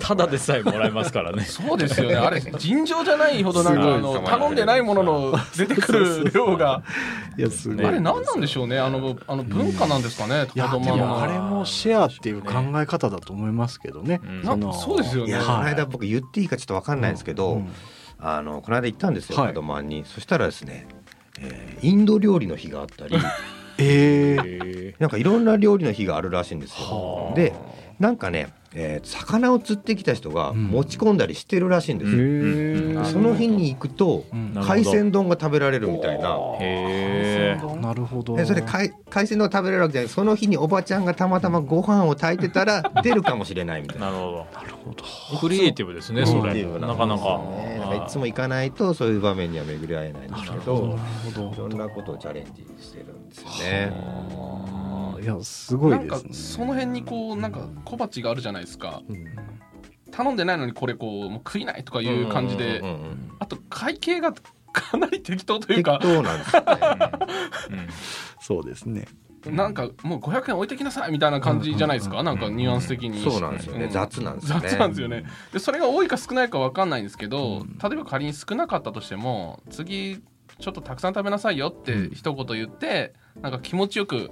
[0.00, 1.44] ただでさえもらえますからね。
[1.44, 2.16] そうですよね。
[2.16, 6.82] あれ尋常じゃないほどなんかあの頼んでないものの出てくる量が。
[7.38, 7.76] いやすごい。
[7.78, 8.78] ねあれ何なんでしょうね。
[8.78, 10.48] あのあの文化なんですかね。
[10.54, 14.60] いやで門真のもあれもシェアっていう考え方だと思いますけどね、うん。
[14.60, 15.38] そそうですよね。
[15.38, 17.72] この間僕言っていいかちょっと分かんないですけど、うん
[18.22, 19.54] あのこの間行ったんですよ、はい。
[19.54, 20.86] 門真にそしたらですね、
[21.40, 23.16] えーインド料理の日があったり。
[23.82, 26.76] えー、へ なんかいろんな料理の日があるらしいんですよ。
[26.76, 27.30] は。
[27.32, 27.34] あ。
[27.34, 27.54] で
[27.98, 30.64] なんかね、えー魚を釣ってきた人がうん。
[30.68, 32.18] 持ち込んだりしてるらしいんですよ。
[32.18, 32.94] うん。
[32.96, 34.24] でその日に行くと
[34.62, 36.36] 海鮮丼が食べられるみたいな。
[36.60, 37.58] え。
[37.80, 38.36] なるほど。
[38.36, 40.08] でそれ海海鮮丼が食べれるわけじゃない。
[40.10, 44.06] その日におばちゃんがたまたまご飯を炊いてたら出るかもしれないみたいな。
[44.06, 45.04] なるほなるほど。
[45.32, 45.38] ど。
[45.38, 46.64] クリエイティブですね、それ。
[46.64, 46.94] な。
[46.94, 47.40] かなか。
[48.06, 48.10] い。
[48.10, 53.92] つも行かないとそういう場面には巡り合えないんですけどなるほいろんなことをチャレンジしてるんですよね。
[55.14, 59.02] どいやすごいなんかですねその辺にこうなんか小鉢があるじゃないですか。
[59.08, 59.24] うん。
[60.10, 62.80] 頼んでないのにこれこうもう食いないとかいう感じで。
[62.80, 63.32] うんうんうんうん。
[63.38, 64.32] あと会計が
[64.72, 67.88] かなり適当という適か当なんですよね。
[68.40, 69.06] そうですね
[69.46, 72.22] なんかもう500円置いてきなさいみたいな感じじゃないですか？
[72.22, 73.22] なんかニュアンス的に。
[73.22, 73.84] そうなんですよね。
[73.84, 73.90] うん。
[73.90, 74.68] 雑なんですよね。
[74.68, 75.24] 雑なんですよね。
[75.52, 80.20] でそれが多いか少ないか分かんないんですけど例えば仮に少なかったとしても次
[80.58, 84.30] ちょっとたくさん食べなさいよって一言言ってなんか気持ちよく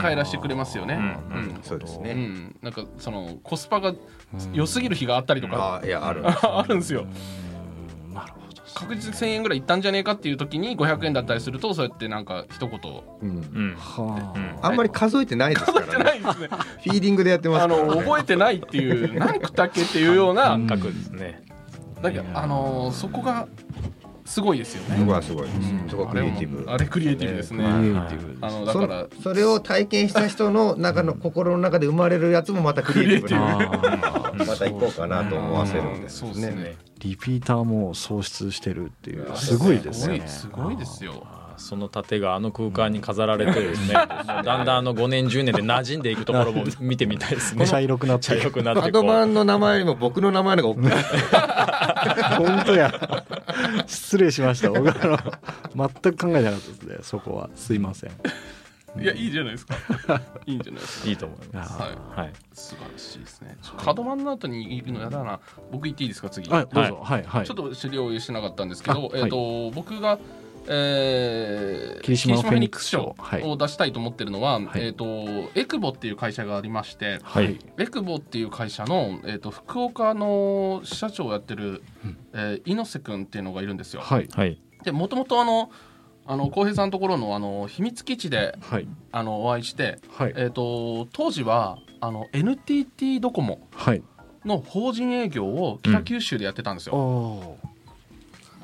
[0.00, 0.94] 帰らしてくれますよね。
[0.94, 1.02] うん。
[1.02, 1.46] うん。
[1.48, 2.14] うそうですね。
[2.14, 2.56] ん。
[2.62, 3.94] なんかそのコスパが
[4.54, 5.80] 良すぎる日があったりとか。
[5.82, 6.22] あいやある。
[6.26, 7.06] あるんですよ
[8.74, 12.80] 確実1000円ぐらいいったんじゃねえかっていう時に500円だったりするとそうやってなんか一言
[13.22, 13.32] うんう
[13.72, 13.74] ん。
[13.78, 16.04] はうんあんまり数えてないですからね。
[16.04, 17.88] ないですねフィーリングでやってますあからね。
[17.88, 21.42] の覚えてないっていう何食ったっけっていうような感覚ですね。
[22.02, 23.48] だけどあのそこが
[24.24, 25.70] すごいですよそねすごいです。
[25.70, 25.88] うん。
[25.88, 26.70] そこはクリエイティブ。
[26.70, 27.64] あれクリエイティブですね。
[27.64, 29.06] クリエイティブあのだそから。
[29.22, 39.36] それを体験した人の中の心の中で生まれるやつもまたクリエイティブまた行こうかなと思わせるんですそうですねねリピーターも喪失してるっていう。
[39.36, 40.22] すごいですね。
[40.26, 41.26] すごいすごいですよ
[41.56, 43.94] その盾があの空間に飾られてですね、
[44.26, 47.66] だんだんあの5年10年で馴染んでいくところも見てみたいですね。
[47.66, 48.26] 茶色くなって。
[48.26, 48.92] 茶色くなってカこう。
[48.92, 50.90] ドマンの名前よりも僕の名前の方が。
[50.90, 52.46] 大きい。
[52.46, 53.24] 本当や。
[53.86, 54.70] 失礼しました。
[54.70, 55.06] 僕あ
[55.76, 56.96] の全く考えてなかったですね。
[57.02, 57.50] そこは。
[57.54, 58.10] すいません。
[59.00, 59.74] いやいいじゃないですか。
[60.46, 61.08] いいんじゃないですか。
[61.08, 61.80] いいと思います。
[61.80, 62.20] はい。
[62.20, 62.32] はい。
[62.52, 63.56] 素晴らしいですね。
[63.76, 65.40] 角番の後に行くのやだな。
[65.72, 66.30] 僕行っていいですか？
[66.30, 66.48] 次。
[66.48, 67.00] はいどうぞ。
[67.02, 67.46] はいはい。
[67.46, 70.18] ちょっと資料を用意してなかったんですけど、あえっ、と、僕が、
[70.66, 73.14] えー、霧島フェニックス賞。
[73.42, 74.86] を出したいと思ってるのは、はい。
[74.86, 75.04] えっ、と
[75.54, 77.58] エクボっていう会社がありまして、はい。
[77.78, 81.82] エクボっていう会社のえっ、と福岡の支社長をやってる、
[82.32, 84.00] えー猪瀬君っていうのがいるんですよ。
[84.00, 84.28] はい。
[84.32, 84.60] はい。
[84.82, 85.70] でもともとあの
[86.26, 88.88] あの浩平さんのところのあの秘密基地ではい。
[89.12, 90.34] あのお会いして、はい。
[90.36, 94.02] えっ、と当時はあの NTT ドコモはい。
[94.44, 96.94] の法人営業を北九州でやってたんですよ。
[96.94, 97.58] お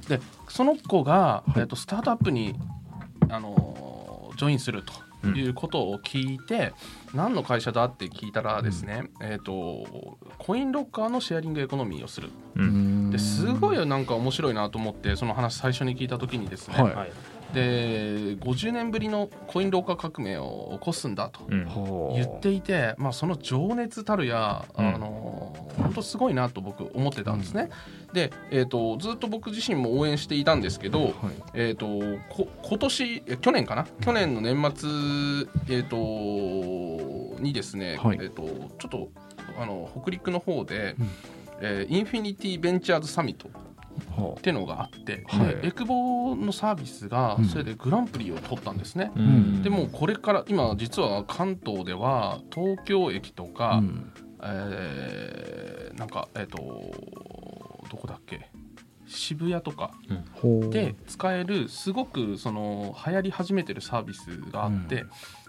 [0.08, 1.60] でその子が、はい。
[1.60, 2.54] えっとスタートアップに、
[3.28, 4.00] あのー
[4.40, 6.72] ジョインするということを聞いて、
[7.12, 9.86] 何の会社だって聞いたらですね、えっと
[10.38, 12.30] コインロッカーのシェアリングエコノミーをする。
[12.56, 13.10] うん。
[13.10, 17.12] ですごいなんか面白いなと思ってその話最初に聞いた時にですね、はいはい。
[17.52, 21.40] で50年ぶりのコインロッカー革命を起こすんだと。
[21.48, 24.94] 言っていて、まあ、その情熱たるや、うん。
[24.94, 27.70] あの本当すごいなと僕思ってたんですね。
[28.12, 31.12] で、えー、とずっと僕自身も応援していたんですけど、はい
[31.54, 31.86] えー、と
[32.28, 33.86] こ今年え去年かな？
[34.00, 34.88] 去年の年末、
[35.68, 38.18] えー、とにですね、はい。
[38.20, 38.42] えー、と
[38.78, 39.08] ちょっと
[39.58, 41.10] あの北陸の方で、うん。
[41.62, 43.50] えーインフィニティベンチャーズサミット
[44.00, 45.48] っほていうのがあって、はい。
[45.56, 47.44] でエクボのサービスがうん。
[47.44, 49.12] それでグランプリを取ったんですね。
[49.14, 49.62] うん。
[49.62, 54.12] でもこれから今実は関東では東京駅とうか、うん。
[54.42, 56.56] えーなんかえっ、と
[57.90, 58.50] どこだっけ？
[59.06, 59.90] 渋谷とか
[60.70, 65.04] で使えるすごくその流行り始めてるサービスがあって、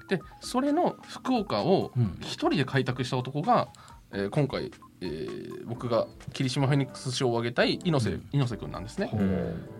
[0.09, 2.17] でそれの福岡をうん。
[2.21, 3.69] 一人で開拓した男が、
[4.11, 9.09] えー今回、えー僕が霧島フェニックス賞をあげたい猪瀬,、猪瀬君なんですね。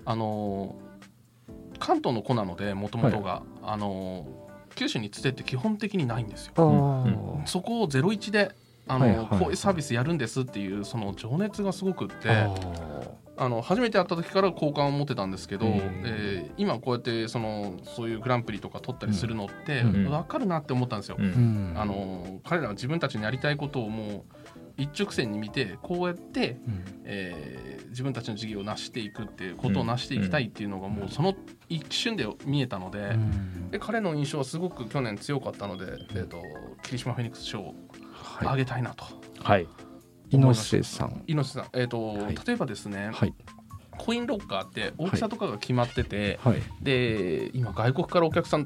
[0.06, 0.92] あのー
[1.80, 6.54] 関東の子なのでもともとが、あのー九州につてって基本的にないんですよ。
[7.46, 8.52] そこをゼロ一で
[8.88, 9.28] あの、はいはい。
[9.28, 12.30] こういうサービスやるんですっていうその情熱がすごくって。
[13.38, 15.74] あの初めて会った時から好感を持ってたんですけど、うん。
[16.06, 20.10] えー今こうやってそのそういうグランプリとか取ったりするのってうん。
[20.10, 21.18] 分かるなって思ったんですよ。
[21.20, 21.26] うん。
[21.26, 24.24] うんあの彼らは自分たちのやりたいことをもう
[24.82, 26.84] 一直線に見てこうやって、うん。
[27.06, 31.36] えー自分たちの事業を成していくっていうことを成していきたいっていうのがもうその
[31.68, 33.70] 一瞬で見えたので,、うん。
[33.70, 36.42] で彼の印象はすごく去年強かったので、えー、と
[36.84, 37.76] 霧島フェニックス賞を
[38.46, 39.04] あげたいなと。
[39.44, 39.68] はい。
[40.30, 41.24] 猪瀬さん。
[41.28, 42.36] 猪瀬さん、えーとはい。
[42.48, 43.34] 例えばですね、はい。
[43.98, 46.62] コインロッカーって大きさとかが決まってて、はい。
[46.82, 48.66] で今外国からお客さん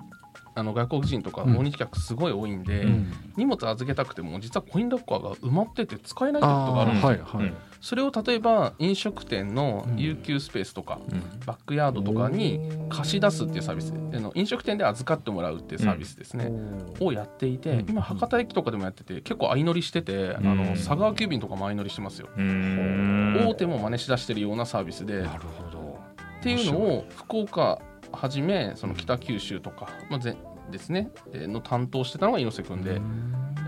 [0.55, 1.53] あの外国人とかうん。
[1.53, 3.13] 訪日客すごい多いんで、うん。
[3.35, 7.53] 荷物預けたくても実はコインロッカーが埋まってて使えない時とかあるんですよ、はいはい。
[7.81, 9.97] それを例えば飲食店のうん。
[9.97, 11.39] 有給スペースとか、うん。
[11.45, 16.51] バックヤードとかに貸し出すっていうサービスあの飲食店で預かってもらうっていうサービスですね、
[16.99, 17.89] をやっていて、うん。
[17.89, 20.57] 今博多駅とかでもやってて結構相乗りしてて、あうん。
[20.57, 23.45] の佐川急便とかも相乗りしてますよ、うん。
[23.47, 25.99] 大手も真似しだしてるようなサービスで、なるほど。
[26.39, 27.79] っていうのを福岡
[28.15, 30.35] はじめその北九州とか、まあ、ぜ
[30.71, 32.99] ですね、えーの担当してたのが猪瀬君で、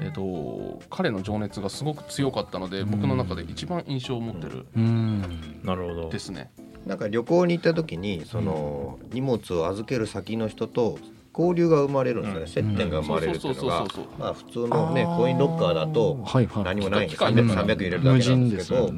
[0.01, 5.62] えー、と彼の情熱がすごく強かったので僕の中で一番印象を持ってるうん。
[5.63, 6.10] なるほど。
[6.10, 6.51] ですね。
[6.86, 10.97] なんか旅行に行った時にその荷物を預ける先の人と
[11.38, 12.78] 交流が生まれるんですよね、うん。
[12.78, 13.88] 接点が生まれるっていうのが。
[14.17, 16.17] まあ普通のねコインロッカーだと
[16.63, 18.93] 何もないんで機械 300, だから300入れるだ無けなん人ですでけどこ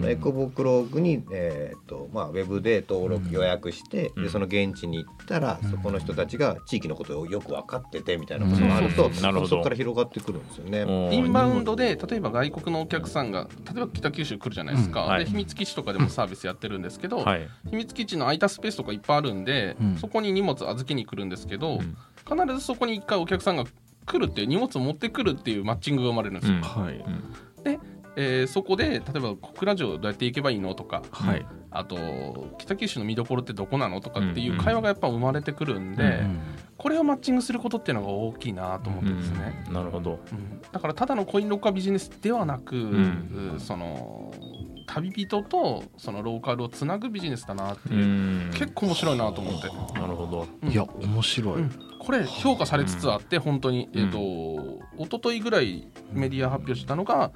[0.00, 4.24] のエコブックログに、えーっとまあ、ウェブで登録うん予約して、うん。
[4.24, 5.70] でその現地に行ったら、うん。
[5.70, 9.22] そこの人たちが地域のことをよく分かっててみたいなことがあると、うん。
[9.22, 9.48] なるほど。
[9.48, 11.14] そこから広がってくるんですよね。
[11.14, 15.08] インバウンドで例えば外国のお客さんが例えば北九州来るじゃないですか、うん。
[15.08, 15.24] はい。
[15.24, 17.48] で秘密基地とかでもサービスやってるんですけど、はい。
[17.70, 19.96] 秘密基地の空いたスペースとかいっぱいあるんで、うん。
[19.96, 21.96] そこに荷物預けに来るんですけど、うん。
[22.44, 23.64] 必ずそこに一回お客さんが
[24.04, 26.58] 来るっていう荷物を持ってくるっていうマッチングが生まれるんですよ。
[26.58, 26.62] うん。
[26.62, 27.04] はい。
[28.18, 31.46] えーそこで例えば小倉城どうやって行けばいいのとかはい。
[31.70, 36.40] あと北九州の見どころってどこなのとかっていう会話がやっぱ生まれてくるんで、うん
[36.78, 39.72] これをマッチングすることっていうのが大きいなと思ってですね、うん。
[39.72, 40.20] なるほど。
[40.30, 40.60] うん。
[40.70, 43.54] だからただのコインロッカービジネスではなく、ん。
[43.56, 44.30] うその
[44.86, 48.50] 旅人とそのローカルをつなぐビジネスだなってういう、ん。
[48.52, 49.68] 結構面白いなと思って、
[49.98, 50.46] なるほど。
[50.62, 50.70] うん。
[50.70, 51.54] いや面白い。
[51.56, 51.70] うん。
[51.98, 54.00] これ評価されつつあって本当に、うん。
[54.00, 54.18] えっ、と
[55.02, 57.32] 一昨日ぐらいメディア発表したのが、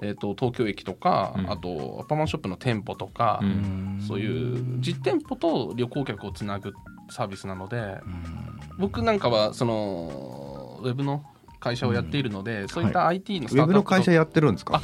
[0.00, 1.50] えー、と東京駅とか、うん。
[1.50, 4.04] あとアパマンショップの店舗とか、うん。
[4.06, 6.72] そういう実店舗と旅行客をつなぐ
[7.10, 8.60] サービスなのでうん。
[8.78, 11.24] 僕なんかはそのウェブの
[11.60, 14.80] 会社をやっているので、そういった IT のスウェタートアップとブの会社やってるんですか？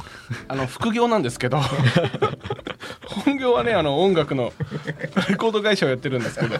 [0.47, 1.59] あの副業なんですけど。
[3.25, 4.53] 本業はねあの音楽の
[5.29, 6.57] レコード会社をやってるんですけど。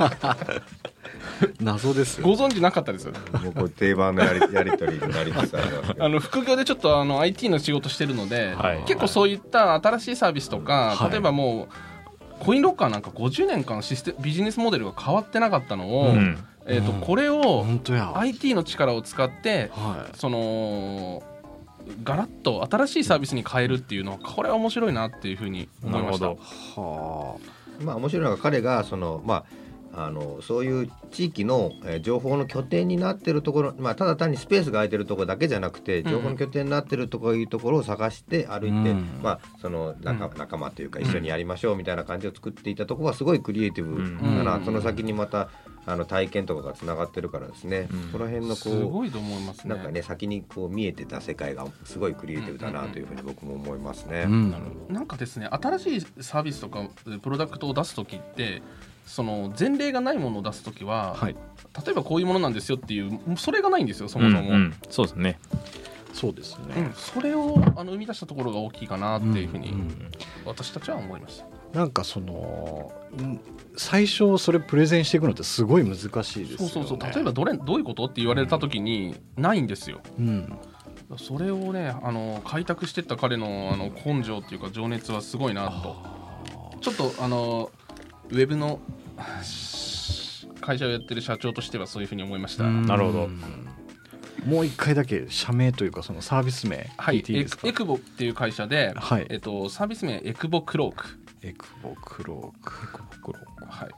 [1.62, 2.26] 謎ですよ。
[2.26, 3.06] ご存知なかったです？
[3.08, 5.60] よもうこれ定番のやり やり取りになりつつあ
[6.00, 8.84] あの副業でちょっとあの IT の仕事してるので、はい。
[8.88, 11.12] 結構そういった新しいサービスとか、はい。
[11.12, 17.02] 例えばもうコインロッカーなんか50年間システビジネスモデルが変わってなかったのを、うんえー、とうん。
[17.02, 21.24] これを本当や IT の力を使ってはその
[22.04, 26.28] ガラッと新しいサービスに変えるっていうのはこれは面白いなっていうふうに思いました。
[26.28, 26.40] なる
[26.76, 27.40] ほ。
[27.80, 36.12] はまあ面白いのが彼がそのまああのそういう地域の、えー情報の拠点になってるところ、まあ、ただ単にスペースが空いてるところだけじゃなくてうん。
[36.12, 39.20] 情報の拠点になってるところいうところを探して歩いて、うん。
[39.24, 40.38] まあ、その仲,、うん。
[40.38, 43.98] 仲間というか一緒にやりましょうみたいな感じを作っていたところはすごいクリエイティブ
[44.38, 44.66] だな、うん。
[44.66, 45.50] その先にまた
[45.88, 48.12] あの体験とかがつながってるからですね、うん。
[48.12, 49.74] この辺のすこごいと思いますね。
[49.74, 54.24] うなんかね先にこう見えてた世界がすごいクリエイティブだなというふうに僕も思いますね。
[54.24, 54.54] あうん
[54.90, 56.82] なんかですね新しいサービスとか
[57.22, 58.62] プロダクトを出す時って
[59.06, 61.36] その前例がないものを出す時は、はい。
[61.86, 64.74] 例えばこういうものなんですよっていうそれがないんですよそもそも、うんうん。
[64.90, 65.40] そうですね。
[66.14, 69.72] そうですうんねそれをあの生み出したところが大きいかなっていうふうに
[70.46, 71.57] 私たちは思いました。
[71.74, 73.40] なんかそのん
[73.76, 76.48] 最初それプレゼンしていくのってすごい難しいですよね。
[76.58, 77.00] そうそうそう。
[77.00, 80.02] 例えばどれどういうことって言われた時にないんですよ。
[80.18, 80.58] うん。
[81.18, 85.96] それをねあの開拓してった彼のあの根性っていうか情熱はすごいなと。
[86.82, 87.72] ちょっとあの
[88.30, 88.80] ウェブの
[90.62, 92.66] 会社をやってる社長としてはそういうふうに思いました。
[92.66, 92.86] うん。
[92.86, 93.30] なるほど。
[94.46, 99.26] もう一回だけ社名というかそのサービス名はい聞いていいですか、エクボっていう会社で、はい。
[99.30, 101.06] えっと、サービス名エクボクローク
[101.42, 103.34] エクボクローク。
[103.68, 103.90] はい。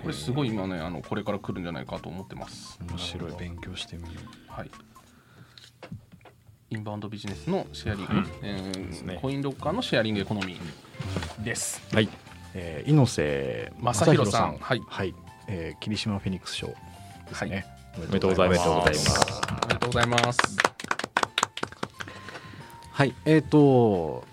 [0.00, 2.78] これすごい今ねあのこれから来るんじゃないかと思ってます。
[2.88, 3.32] 面白い。
[3.38, 4.70] 勉強してみるはい。
[6.70, 9.18] インバウンドビジネスのシェアリング、うんえーすね。
[9.20, 11.82] コインロッカーのシェアリングエコノミーです。
[11.94, 12.08] はい。
[12.54, 14.58] えー、猪瀬正弘さん。
[14.58, 14.82] はい。
[14.86, 15.14] はい、
[15.48, 16.74] えー、霧島フェニックス賞で
[17.34, 18.48] すね、おめでとうござい。
[18.48, 19.42] ますおめでとうございます。
[19.64, 20.56] おめでとうございます。
[22.92, 23.14] はい。
[23.24, 24.24] えっ、と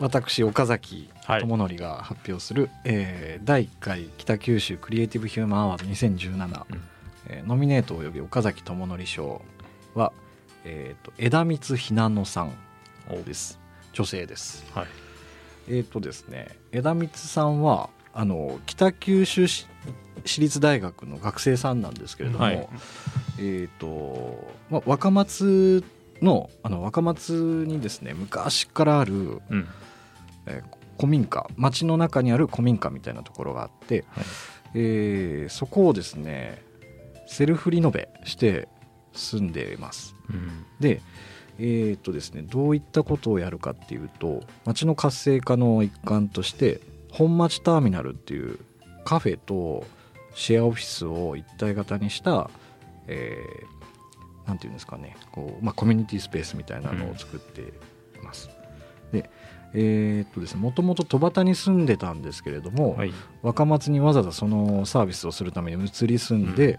[0.00, 6.82] 私岡崎はい智則が発表する、えー第1回北九州クリエイティブ・ヒューマン・アワード2017、うん。
[7.28, 9.42] えーノミネート及び岡崎智則賞
[9.94, 10.12] は、
[10.64, 12.52] えー、と枝光ひなのさん
[13.24, 13.58] です。
[13.92, 14.66] 女性です。
[14.74, 14.86] はい。
[15.68, 19.66] えっ、とですね枝光さんはあの北九州市
[20.26, 22.68] 市立大学の学生さんなんですけれども、はい。
[23.38, 25.82] えっ、と、まあ、若松
[26.20, 29.68] のあの若松にですね昔からある、うん。
[30.46, 34.24] えー古民家町の中にある古民家みたいなところがあって、はい
[34.74, 36.62] えーそこをですね
[37.26, 38.68] セルフリノベして
[39.12, 40.14] 住んでいます。
[40.28, 41.00] うんで
[41.58, 46.80] えーっとですねどういったことをやるかっていうと町の活性化の一環として
[47.12, 48.58] 本町ターミナルっていう
[49.04, 49.86] カフェと
[50.34, 52.50] シェアオフィスを一体型にした、
[53.06, 53.74] えー
[54.58, 57.64] ていうんですかねこう、まあ、コミュニティスペースみたいなのを作ってい
[58.22, 58.50] ます。
[59.12, 59.30] で
[59.74, 63.12] えーっとですねもともと戸端に住んでたんですけれども、はい。
[63.42, 66.78] 若松にわざわざそのサービスをするために移り住んで、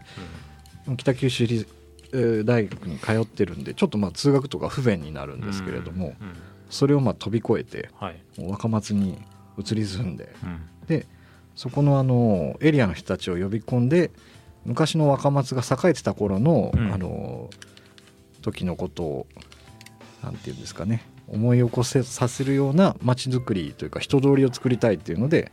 [0.97, 1.67] 北九州市
[2.13, 6.35] えー大学に通ってるんでちょっとまあ通学とか不便になるんですけれども、うんうん。
[6.69, 8.21] それをまあ飛び越えてはい。
[8.37, 9.17] 若松に
[9.57, 10.61] 移り住んでうん。
[10.87, 11.05] で
[11.55, 14.11] そこのあのエリアの人たちを呼び込んで
[14.65, 16.93] 昔の若松が栄えてた頃の、うん。
[16.93, 17.49] あの
[18.41, 19.27] 時のことを
[20.23, 25.51] なんていうんですかね思い起こせさせるような街づくりというか人通りを作りたいっていうので、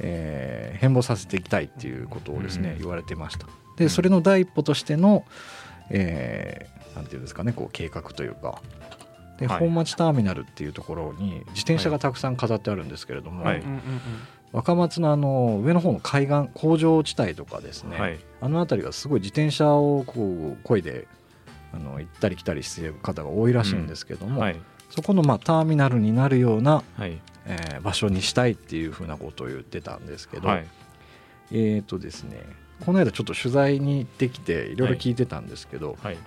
[0.00, 2.78] えー変貌させていきたいっていうことをですね、うん。
[2.80, 3.46] 言われてました。
[3.76, 5.24] でそれの第一歩としての、
[5.90, 8.60] えーなんていうんですかねこう計画というか
[9.38, 9.58] で、はい。
[9.60, 13.60] 本町ターミナルっていうところに自転車がたくさん飾ってあるんですけれども、はい。
[13.60, 13.80] うんうんうん
[14.52, 18.18] 若松のあの上の方の海岸工場地帯とかですね、はい。
[18.40, 21.08] あの辺りがすごい自転車をこう漕いで
[21.74, 24.56] あの行ったり来たりしている方が多いらしいんですけども、はい
[24.90, 27.20] そこのまあターミナルになるような、はい。
[27.46, 30.66] えー場所にしたいっていうふうなことを言ってたんですけど、はい。
[31.52, 32.42] えっ、とですね
[32.84, 36.18] この間ちょっと取材に行ってきていろいろ聞いてたんですけど、はい。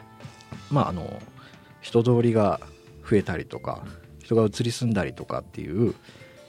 [0.72, 1.22] まああの
[1.82, 2.62] 人通りが
[3.10, 3.84] 増えたりとか
[4.24, 5.96] 人が移り住んだりとかっていう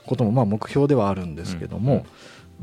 [0.07, 2.07] こともまあ目標ではあるんですけども、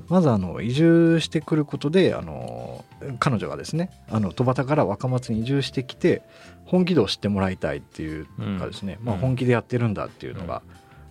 [0.08, 2.86] まずあの移住してくることであの
[3.20, 6.22] 彼女がですねあの戸端から若松に移住してきて
[6.68, 8.28] 本気度を知ってもらいたいっていう
[8.60, 9.22] かですね、まあ、うん。
[9.22, 10.62] 本気でやってるんだっていうのが、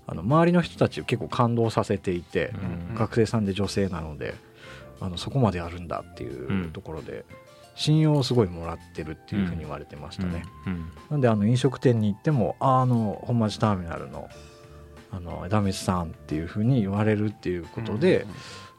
[0.07, 2.53] あの周りの人たちを結構感動させていて、
[2.91, 2.95] うん。
[2.95, 4.35] 学生さんで女性なので
[5.01, 6.73] あのそこまでやるんだっていううん。
[6.73, 7.25] ところで、
[7.75, 10.45] 信用をすごいもらってるっていうふうに言われてましたね。
[10.67, 10.93] うん。
[11.11, 14.29] なんであの飲食店に行ってもああの本町ターミナルの
[15.11, 18.27] あの枝光さんっていうふうに言われるっていうことで、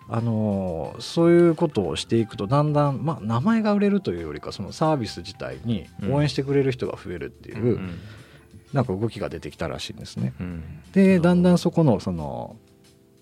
[0.10, 8.00] あのそういうことをしていくとだんだん、まあ、名前が売れるというよりかそのサービス自体に応援してくれる人が増えるっていう、うん
[8.74, 10.34] なんか動きが出てきたらしいんですね。
[10.42, 10.82] うん。
[10.92, 12.58] でだんだんそこのその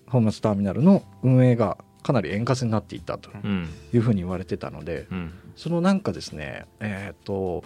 [0.08, 3.68] 本町ターミナルの運営がかなり円滑になっていったとうん。
[3.92, 5.32] いうふうに言われてたので、うん。
[5.54, 7.62] そのなんかですねえっ、と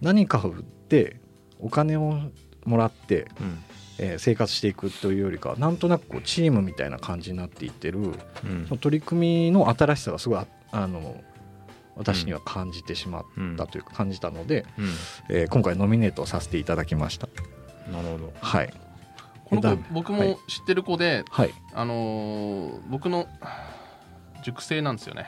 [0.00, 1.20] 何かを売って
[1.58, 2.20] お金を
[2.64, 3.58] もらって、うん
[3.98, 8.66] えー生活していくというよりかはなんとなくこうチームみたいな感じになっていってるうん。
[8.68, 11.22] その取り組みの新しさがすごいああの
[11.96, 13.24] 私には感じてしまっ
[13.56, 14.86] たというか感じたので、うん。
[15.30, 17.26] えー今回ノミネートさせていただきました。
[17.90, 18.32] なるほど。
[18.40, 18.72] はい、
[19.46, 20.28] このだ子僕はい。
[20.28, 23.26] も知ってる子で、はい、あのー僕の
[24.44, 25.26] 塾生なんですよね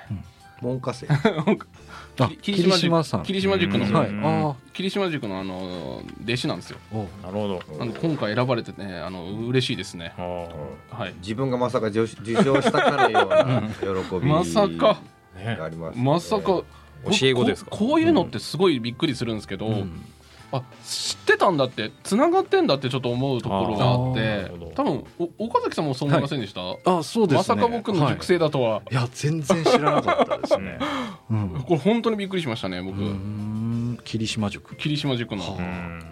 [0.60, 1.06] 門下生。
[2.20, 3.04] あ霧島塾。
[3.04, 3.22] さん。
[3.22, 3.92] 霧島塾の、うん。
[3.92, 4.48] はい、うん。
[4.50, 6.78] あ霧島塾のあのー弟子なんですよ。
[7.22, 7.62] なるほど。
[7.78, 10.14] なんで今回選ばれてねあの嬉しいですね。
[10.18, 11.14] あはい。
[11.20, 13.62] 自分がまさか受受賞したかのような
[14.04, 15.00] 喜びまさか。
[15.36, 16.62] があります、まさか。
[17.04, 20.04] 教え子ですかここういうのってすごいびっくりするんですけど、うん
[20.50, 25.04] あ知ってたんだってつながってんだってちょっと思うところがあって多分
[25.38, 27.36] お岡崎さんもそう思いませんでした、あそうですね。
[27.36, 30.78] まさか僕の塾生だとは、はい、いや全然知らなかったですね、
[31.30, 31.48] うん。
[31.66, 33.98] これ本当にびっくりしましたね僕、うーん。
[34.04, 34.74] 霧島塾。
[34.76, 36.04] 霧島塾のはうん。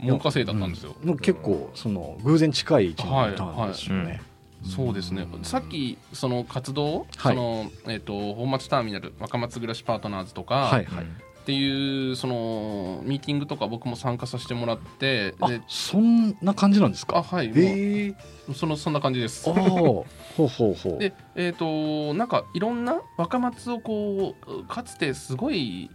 [0.00, 4.20] 門下生だったんですよ、もう結構その偶然近い位置にいたんですよね、
[4.64, 5.26] そうですね。
[5.42, 7.06] さっきその活動、はい。
[7.16, 11.06] そのえっ、と本町ターミナル若松暮らしパートナーズとか、はいはい
[11.42, 17.18] っていうそのミーティングとか僕も参加させてもらってあでそんな感じなんですか？
[17.18, 18.10] あはい、へえ。
[18.10, 18.14] も
[18.50, 19.50] うそのそんな感じです。
[19.52, 20.06] ほ
[20.38, 20.98] うほうほう。
[20.98, 25.90] でえっ、となんかいろんな若松をこうかつてすごい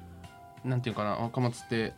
[0.65, 1.93] なんていうかな若松って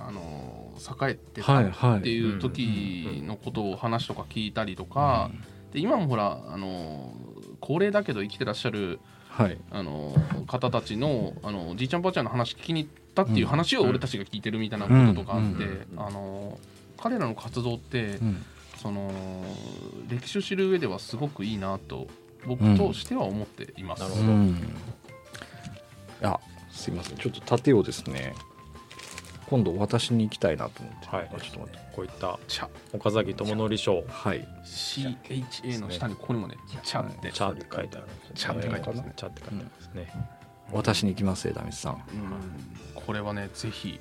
[0.00, 5.30] あの栄えてたっていう時のことを話とか聞いたりとか、
[5.72, 7.12] で今もほらあの
[7.60, 8.98] 高齢だけど生きてらっしゃる
[9.36, 9.58] はい。
[9.70, 10.14] あの
[10.46, 15.88] 方たちのあのじいちゃんばあちゃんの話聞きに行ったっていう話を俺たちが聞いてるみたいなこととかあって、うん。
[15.98, 16.58] あの
[16.96, 18.44] 彼らの活動って、うん。
[18.78, 19.12] その
[20.08, 22.06] 歴史を知る上ではすごくいいなと
[22.46, 24.00] 僕としては思っています。
[24.00, 24.26] なるほど。
[24.32, 24.48] うん。
[24.48, 24.54] い
[26.22, 27.18] やすいません。
[27.18, 28.34] ちょっと盾をですね。
[29.48, 31.08] 今度渡しに行きたいなと思って。
[31.08, 31.30] はい。
[31.34, 34.04] あちょっと待ってこういった茶岡崎智則賞。
[34.06, 34.46] はい。
[34.62, 37.32] CHA の下にここにもね「茶」って。
[37.32, 39.12] 茶って書いてある茶って書いてますね。
[39.16, 40.12] 茶って書いてありますね、
[40.72, 41.92] 渡しに行きます枝光さん。
[41.94, 42.00] うん。
[42.94, 43.98] これはねぜひ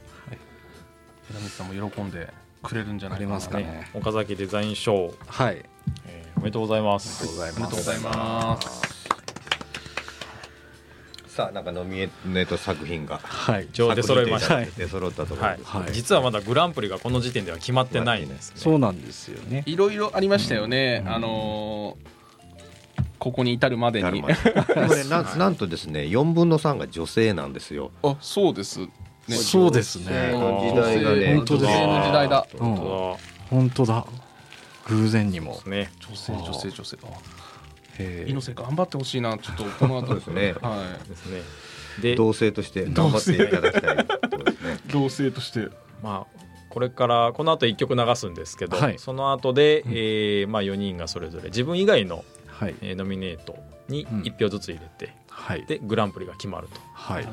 [1.30, 3.90] 枝光さんも喜んでくれるんじゃないかますかね。
[3.94, 5.64] 岡崎デザイン賞、はい。
[6.06, 7.24] えーおめでとうございます。
[7.24, 8.95] ありがとうございありがますとうございます。
[11.36, 13.18] さあなんかノミネート作品が。
[13.18, 13.66] はい。
[13.66, 14.56] 一応出揃いました。
[14.56, 15.58] はい出揃ったところはい。
[15.58, 15.92] です、はい。
[15.92, 18.56] 実はまだグランプリがこの時点では決まってないんですね。
[18.56, 19.64] そうなんですよね。
[19.66, 21.04] いろいろありましたよね。
[21.06, 21.14] うん。
[21.14, 22.16] あのー
[23.20, 24.24] ここに至るまでに。
[25.10, 27.92] なんなんとですね4分の3が女性なんですよ。
[28.04, 28.80] あ、そうです。
[28.80, 28.90] ね。
[29.28, 30.32] そうですね。
[30.32, 32.48] 時代がね本当です女性の時代だ。
[32.54, 33.18] うん本
[33.50, 34.06] 本当だ。
[34.88, 35.60] 偶然にも。
[35.64, 35.92] 当だね。
[36.08, 36.98] 女性女性女性。
[38.04, 39.38] 猪瀬頑張ってほしいな。
[39.38, 40.54] ちょっと この後ですね。
[40.62, 41.42] はですね。
[42.02, 44.04] で同性として頑張っていただきたいね。
[44.88, 44.92] い。
[44.92, 45.70] 同性として。
[46.04, 49.00] まあこれからこの後1曲流すんですけど、はい。
[49.00, 49.92] その後で、うん。
[49.92, 52.76] えーまあ、4人がそれぞれ自分以外の、はい。
[52.82, 54.22] えーノミネートにうん。
[54.24, 55.66] 1票ずつ入れて、はい。
[55.66, 56.82] でグランプリが決まると。
[56.94, 57.24] はい。
[57.26, 57.32] ね。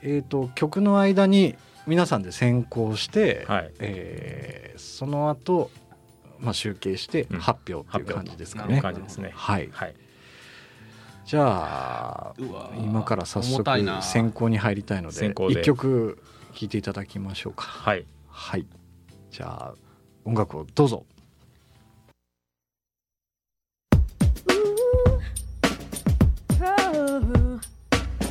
[0.00, 1.54] えー、と曲の間に
[1.86, 3.70] 皆さんで選考して、はい。
[3.78, 5.70] えーその後、
[6.42, 8.80] まあ集計してうん発表っていう感じですか発ね。
[8.82, 9.94] 感じですねはい、はい
[11.24, 12.34] じゃあ
[12.76, 13.64] 今から早速
[14.02, 16.18] 選考に入りたいので一曲
[16.52, 17.64] 聴いていただきましょうか。
[17.64, 18.66] はいはい
[19.30, 19.74] じゃあ
[20.24, 21.06] 音楽をどうぞ。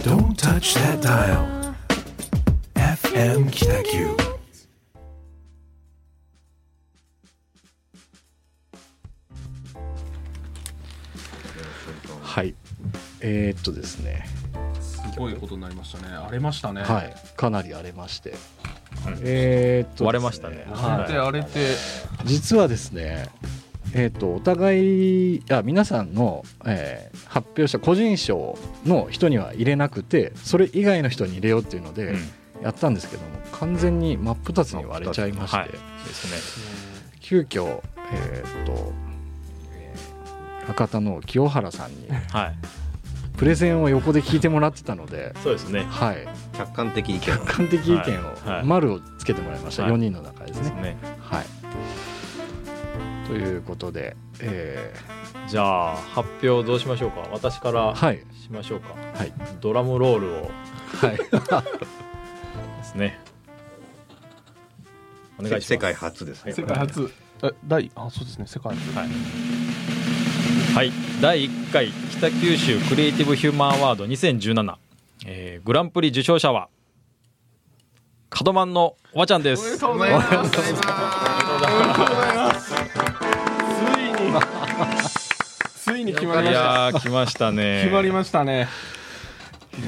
[0.03, 1.75] Don't touch that dial.
[2.75, 4.30] FM Kitaku.
[12.31, 12.55] はい。
[13.19, 14.25] えー、っとですね、
[14.79, 16.15] すごいことになりましたね。
[16.15, 16.81] 荒れましたね。
[16.81, 17.13] はい。
[17.35, 18.37] かなり荒れまして、うん
[19.21, 20.65] えー、っと割れましたね。
[20.73, 21.75] 荒れて荒れて。
[22.23, 23.27] 実はですね
[23.93, 32.31] えー、とお互いあ皆さんの、えー発表した個人賞の人には入れなくてそれ以外の人に入れようっていうのでうん。
[32.63, 35.69] やったんですけども、完全に真っ二つに割れちゃいまして、はい。
[35.69, 35.77] で
[36.13, 37.17] すね。
[37.19, 37.81] 急遽
[38.13, 39.00] えっ、と、えー
[40.65, 42.55] 博多の清原さんにはい。
[43.37, 45.85] プレゼンを横で聞いてもらってたので、そうですね。
[45.89, 48.07] はい、客観的意見客観的意見はい。
[48.49, 48.63] はい。
[48.63, 49.91] を丸をつけてもらいました、はい。
[49.93, 50.69] 4人の中ですね。
[50.81, 50.97] ね。
[51.19, 51.45] はい、
[53.27, 54.93] ということで、え
[55.47, 57.27] じゃあ発表どうしましょうか。
[57.31, 58.23] 私からーはい。
[58.39, 59.33] しましょうか、はい。
[59.59, 60.51] ドラムロールを。
[61.01, 61.17] はい。
[61.17, 63.19] ですね。
[65.39, 65.67] お願いします。
[65.67, 66.53] 世界初ですね。
[66.53, 67.11] 世界初。
[67.43, 68.45] え第あそうですね。
[68.47, 68.95] 世界初。
[68.97, 69.09] はい、
[70.73, 70.91] はい、
[71.21, 74.75] 第1回北九州クリエイティブヒューマンアワード2017、
[75.25, 76.69] えーグランプリ受賞者は
[78.43, 80.27] 門マンのおばちゃんですおめでとうございます。
[80.37, 82.73] おめでとうございます。
[85.83, 85.93] ついに。
[85.93, 86.61] ついに決まりいました。
[86.61, 88.69] やー来ましたね決まりましたね。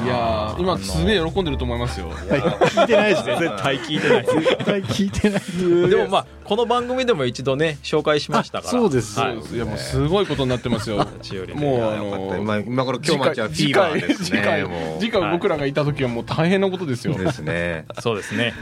[0.01, 2.09] いやー今すげえ喜んでると思いますよ。
[2.11, 3.37] 聞いてないですね。
[3.39, 4.25] 絶対聞いてない。
[4.25, 5.37] 絶対聞いてな
[5.85, 8.69] いでもまあこの番組でも一度ね紹介しましたから。
[8.69, 9.19] あそうです。
[9.19, 9.37] はい。
[9.37, 9.57] い。
[9.57, 10.97] やもうすごいことになってますよ。
[10.97, 17.13] もうあの今今頃今日町はフィーバーです次回ね次回僕らがいた時はもう大変なことですよ。
[17.13, 17.85] ですね。
[17.99, 18.53] そうですね。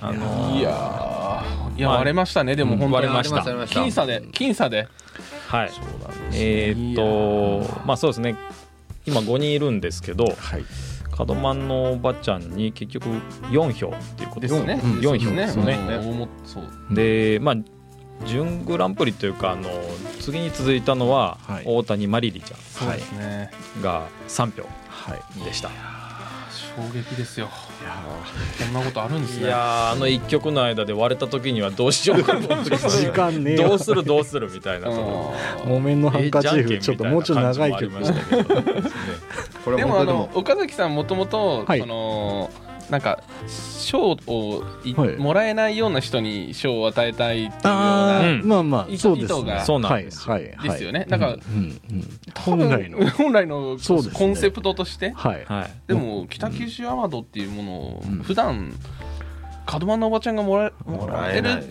[0.00, 2.56] あのーいやーいや割れましたね。
[2.56, 2.92] でも本当に。
[2.94, 3.36] 割れました。
[3.40, 4.86] 僅差で僅差で。
[5.48, 5.70] はい。
[6.34, 8.36] えーっとまあそうですね
[9.08, 10.64] 今5人いるんですけどはい。
[11.26, 13.08] 門マンのおばちゃんに結局
[13.50, 14.80] 4票っていうことですね。
[14.82, 15.74] うん4票ですね。
[15.74, 15.86] うん。
[15.88, 16.64] 大もそう。
[16.94, 17.56] でまあ
[18.26, 19.68] 準グランプリというかあの
[20.20, 21.64] 次に続いたのは、はい。
[21.66, 22.56] 大谷まりりちゃ。
[23.78, 25.44] んが3票はい。
[25.44, 25.70] でした、
[26.78, 27.48] 衝撃ですよ。
[28.58, 29.46] こんなことあるんですね。
[29.46, 32.76] いやーあの1曲の間で割れた時にはどうしようかと思って。
[32.76, 34.88] 時間ねどうするどうするみたいな。
[35.64, 37.98] 木綿のハンカチーフちょっともうちょっと長い曲。
[37.98, 38.18] ですね
[39.64, 41.80] これでもあの岡崎さんもともとはい。
[41.80, 42.50] その
[42.90, 45.16] なんか賞をいはい。
[45.16, 50.32] もらえないような人に賞を与えたいっていうようあなうまあま意図あそうです意図がねそうなんですよ。
[50.34, 50.52] はいはい。
[50.56, 51.06] はいですよね。
[51.08, 53.06] だからうんうん多分本来の。
[53.10, 53.76] 本来の
[54.14, 55.44] コンセプトとしてはい。
[55.46, 55.70] はい。
[55.86, 58.18] でも北九州アワードっていうものをうん。
[58.22, 58.72] 普段
[59.70, 61.62] 門真のおばちゃんがもらえもらえる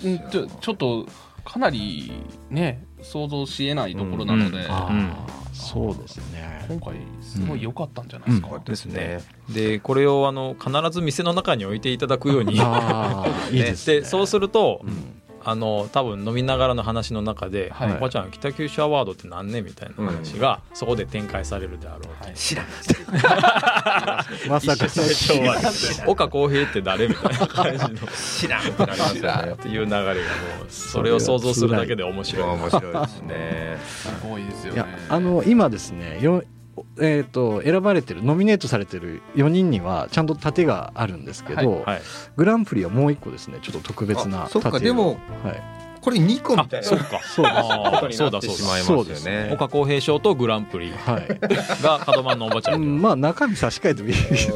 [0.61, 1.07] ちょっと
[1.47, 2.11] かなり
[2.49, 5.11] ね想像しえないところなので、うんあうん。
[5.11, 6.65] あそうですね。
[6.67, 8.63] 今回すごい良かったんじゃないですか、うん。
[8.63, 9.19] ですね。
[9.49, 14.01] でこれをあの必ず店の中に置いていただくようにいいですね。
[14.01, 15.16] でそうすると、うん
[15.49, 22.25] あの多分飲みながらの話の中で「はいおばちゃん北九州アワードって何ね?」みたいな話がそこで展開されるであろうと。
[22.25, 22.65] はい知らん。
[24.49, 27.89] まさかの最初は岡浩平って誰みたいな感じの。
[28.13, 28.61] 知らん。
[28.61, 30.15] ってなりますよねっていう流れがもう
[30.69, 32.49] それを想像するだけで面白い。
[32.49, 36.43] 面白いですねすごいですよいねやあの今ですねよ
[36.99, 42.01] えー、と選ばれてるノミネートされてる4人にはちゃんと盾があるんですけど、はい
[42.35, 44.83] グランプリはもう一個ですねちょっと特別なあそっか盾。
[44.85, 45.61] をでもはい、
[46.01, 46.87] これ2個みあたいな。
[46.87, 47.19] そうか。
[47.23, 47.57] そうです。
[47.57, 49.07] あーそうだそうだ。
[49.07, 49.49] ますよね。
[49.53, 51.27] 岡浩平賞とグランプリはい。
[51.83, 54.47] が門番のおばちゃうんんまあ中身差し替えてもいいです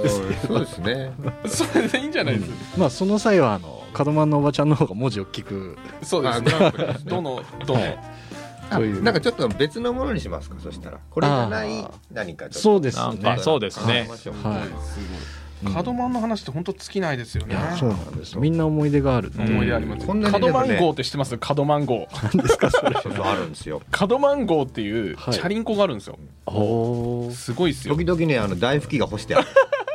[0.48, 1.12] そうですね。
[1.48, 5.78] それでいいんじゃないですか、まあその際はあの門真のおばちゃんの方が文字を聞く。
[6.02, 6.52] そうですね。
[7.06, 7.88] どのどの、あ
[8.72, 9.04] そういう。
[9.04, 10.56] なんかちょっと別のものにしますか？
[10.62, 11.00] そしたら。
[11.10, 11.88] これじゃない？
[12.12, 12.60] 何かちょっと。
[12.60, 13.22] そうですなんね。
[13.24, 14.08] かそうですね。
[14.10, 14.18] はい。
[14.20, 14.38] すごい
[15.64, 17.56] 門真の話って本当尽きないですよね。
[17.78, 21.38] そうなんですみんな思い出がある思い出ありますこんなに門でもねマンゴーって知ってます？
[21.56, 22.96] 門マンゴー何ですかそれ。
[22.96, 23.82] あるんですよ。
[24.00, 25.34] 門マンゴーっていうはい。
[25.34, 27.32] チャリンコがあるんですよ、おー。
[27.32, 27.96] すごいですよ。
[27.96, 29.48] 時々ねあの大拭きが干してある。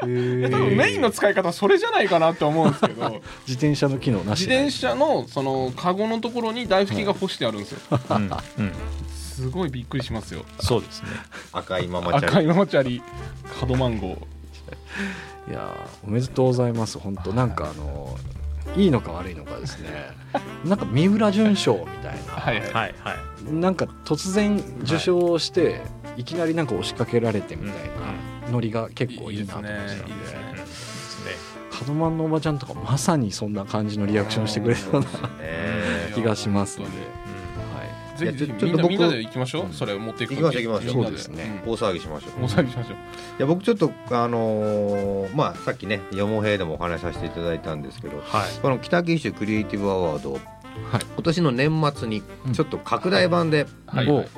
[0.06, 3.02] へ多分メインの使い方はそれじゃないかなって思うんですけど。
[3.48, 7.78] 自転車の機能なし自転車のそのカゴのところに台拭きが干してあるんですよ。
[8.10, 8.16] うん。
[8.16, 8.30] うん。
[9.10, 10.44] すごいびっくりしますよ。
[10.60, 11.08] そうですね。
[11.52, 12.26] 赤いママチャリ。
[12.26, 13.02] 赤いママチャリ。
[13.68, 14.16] 門マンゴー
[15.48, 16.98] いやーおめでとうございます。
[16.98, 18.16] 本当なんかあの
[18.76, 19.88] いいのか悪いのかですね。
[20.64, 22.94] なんか三浦淳賞みたいな、はいはいはい。
[22.98, 23.16] はい
[23.50, 25.80] なんか突然受賞して、
[26.16, 27.88] い、きなりなんか押しかけられてみたい
[28.44, 30.10] なノリが結構いいなと思ってたんでいいですね。
[30.10, 30.40] いいですね。
[30.50, 31.94] うんですね。
[31.94, 35.06] 門真のおばちゃんとかまさにそんな感じのリアクションしてくれそうなね。
[36.14, 36.92] 気がしますので、
[38.16, 39.74] ぜひぜひちょっと僕みんなで行きましょう。
[39.74, 41.04] それを持っていく行きましょう行きましょう。
[41.04, 41.62] そうですね。
[41.64, 41.72] うん。
[41.72, 42.44] 大騒ぎしましょう。
[42.44, 42.94] 大騒ぎしましょう。
[42.94, 42.96] い
[43.38, 48.50] や僕ちょっとあのーまあさっきねよもへいでもお話しさせていただいたんですけどはい。
[48.62, 50.42] この北九州クリエイティブアワード、はい。
[51.14, 53.85] 今年の年末にちょっと拡大版でおはいはい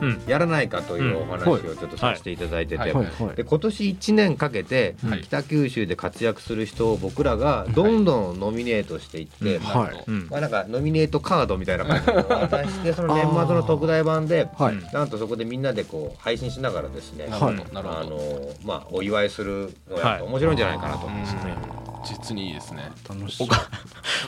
[0.01, 0.23] うん。
[0.27, 2.93] やらないかというお話をちょっとさせていただいてて、はい。
[2.93, 3.05] はい。
[3.05, 3.37] はい。
[3.37, 5.23] で今年1年かけてはい。
[5.23, 9.91] 北九州で活躍する人を僕らがどんどんノミネートしていって、ま
[10.37, 14.49] あ、なんかノミネートカードみたいな感じを 渡してその年末の特大版で
[14.93, 21.57] なんとそこでみんなでこう配信しながらですね、あのまあお祝いするのがや面白いんじゃないかなと、うんですね。
[22.05, 22.91] 実にいいですね。
[23.09, 23.69] 楽し岡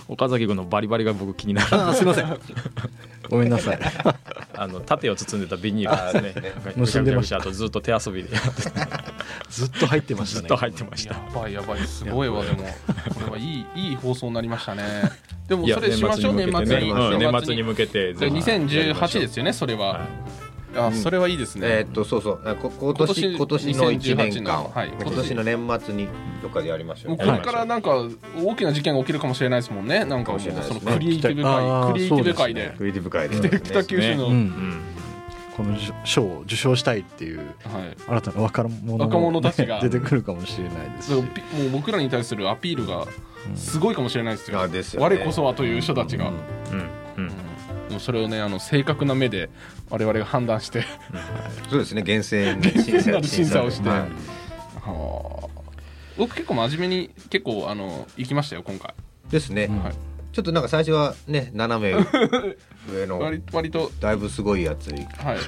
[0.09, 1.95] 岡崎君のバリバリが僕気になる。
[1.95, 2.39] すいません。
[3.29, 3.79] ごめんなさい。
[4.55, 6.53] あの盾を包んでたビニールですね。
[6.67, 7.37] あ結んでました。
[7.39, 8.35] あとずっと手遊びで。
[8.35, 8.63] やって
[9.49, 10.41] ずっと入ってましたね。
[10.41, 11.81] ずっと入ってましたやばいやばい。
[11.81, 12.59] すごいわでも。
[12.59, 12.65] こ
[13.27, 14.83] れはいいいい放送になりましたね。
[15.49, 16.35] でもそれしましょう。
[16.35, 18.13] 年末に年末に向けて。
[18.15, 20.09] で2018ですよねそれは、はい。
[20.77, 22.41] あそれはいいですね、えーっとそうそう。
[22.45, 25.35] 今年今今年年の1年2018間、のはい今年。
[25.35, 26.09] の年末に
[26.43, 27.11] どっかでやりましょう。
[27.11, 27.91] もうこれからなんか
[28.41, 30.05] 大きな事件が起きるかもしれないですもんね。
[30.05, 32.63] なんかもうかもしれないですねそのクリエイティブあー界クリエイティブ界で。
[32.67, 33.49] そうですクリエイティブ界で。
[33.49, 34.29] で北九州の、
[35.61, 37.41] この賞を受賞したいっていう
[38.09, 39.79] 新たな若者若者たちが。
[39.83, 41.15] 出てくるかもしれないですし。
[41.15, 43.07] もう僕らに対するアピールが
[43.55, 45.17] すごいかもしれないですよ,、あですよね。
[45.17, 46.89] 我こそはという人たちが、うん。
[47.91, 47.97] うん。
[47.97, 49.51] うそれをねあの正確な目で
[49.91, 50.87] 我々が判断して。
[51.69, 52.01] そうですね。
[52.01, 53.89] 厳正に厳正なる審査をして。
[53.91, 55.47] はいはあ
[56.17, 58.95] 僕結構真面目に結構あの行きましたよ今回。
[59.31, 62.07] ですね、うんはいちょっとなんか最初はね斜め
[62.93, 63.91] 上の 割割と。
[64.01, 65.05] だいぶすごいやつに。
[65.05, 65.39] はい。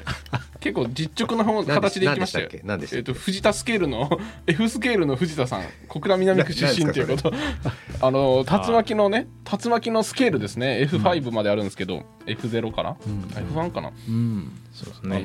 [0.61, 2.49] 結構実直な方形でいきましたよ。
[2.51, 2.67] 何でしたっけ？
[2.67, 3.11] 何でしたっけ？
[3.11, 5.63] えっと藤田スケールの F スケールの藤田さん。
[5.89, 7.33] 小倉南区出身っていうこと。
[8.01, 9.27] あの竜巻のね
[9.63, 10.89] 竜巻のスケールですね。
[10.91, 12.97] F5 まであるんですけど、F0 かな、
[13.31, 14.53] F1 かな、うん。
[14.73, 15.23] そうですあね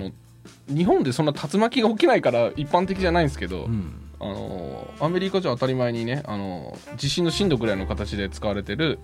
[0.70, 9.00] の日本でそんな竜巻が起きないから一般的じゃないんですけど、うんあのアメリカじゃ当たり前にねあの地震の震度ぐらいの形で使われてる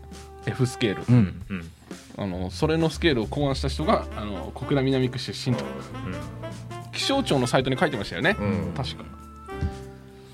[0.46, 1.72] F スケール、うんうん。
[2.18, 5.64] あのそれのスケールを考案した人があの小倉南区出身と。
[6.92, 8.74] 気象庁のサイトに書いてましたよね、うん。
[8.76, 9.04] 確か。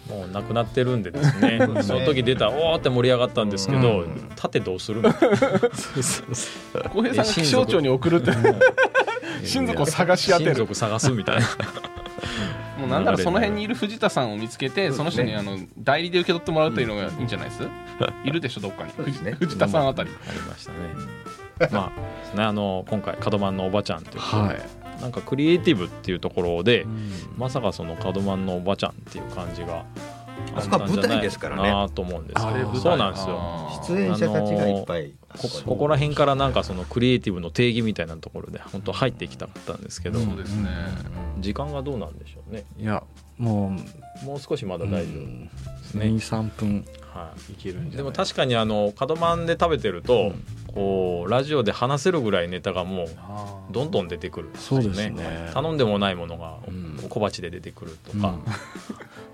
[0.09, 1.59] もうなくなってるんでですね。
[1.67, 1.83] ね。
[1.83, 4.29] その時出たおーって盛り上がったんですけど、うん。
[4.35, 5.11] 盾どうするの？
[5.11, 5.35] そう
[6.03, 6.49] そうそ
[6.79, 6.83] う。
[6.89, 8.31] 浩平さんが気象庁に送るって。
[9.45, 10.51] 親族を探し当てる。
[10.51, 11.47] 親族探すみたいな
[12.79, 17.63] もうなんならその辺にいる藤田さんを見つけてその人にあの代理で受け取ってもらうというのがいいんじゃないです？
[18.23, 18.91] いるでしょどっかに。
[18.95, 19.33] そうですね。
[19.33, 20.09] 藤田さんあたり。
[20.09, 20.77] ありましたね。
[21.71, 21.91] ま
[22.33, 25.01] あねあの今回門番のおばちゃんっていうはい。
[25.01, 27.11] なんかクリエイティブっていうところで、うん。
[27.37, 29.85] まさかその門番のおばちゃんっていう感じが
[30.55, 31.69] あそこは舞台ですからね。
[31.69, 33.69] なと思うんですけどそうなんですよ。
[33.87, 35.11] 出演者たちがいっぱい。
[35.29, 40.69] こここら辺からなんかそのクリエイティブの定義みたいなところで本当入っていきたかったんですけど、そうですね。
[41.39, 42.65] 時間がどうなんでしょうね。
[42.79, 43.03] いや
[43.37, 43.75] も
[44.23, 47.53] うもう少しまだ大丈夫ですね、23分はい。
[47.53, 47.97] けるんじゃない？
[47.97, 53.07] でも確かにあの角番で食べてると、うんこうラジオで話せるぐらいネタがもう
[53.71, 55.49] どんどん出てくるんですよそうですね。
[55.51, 56.99] 頼んでもないものがうん。
[57.09, 58.35] 小鉢で出てくるとか、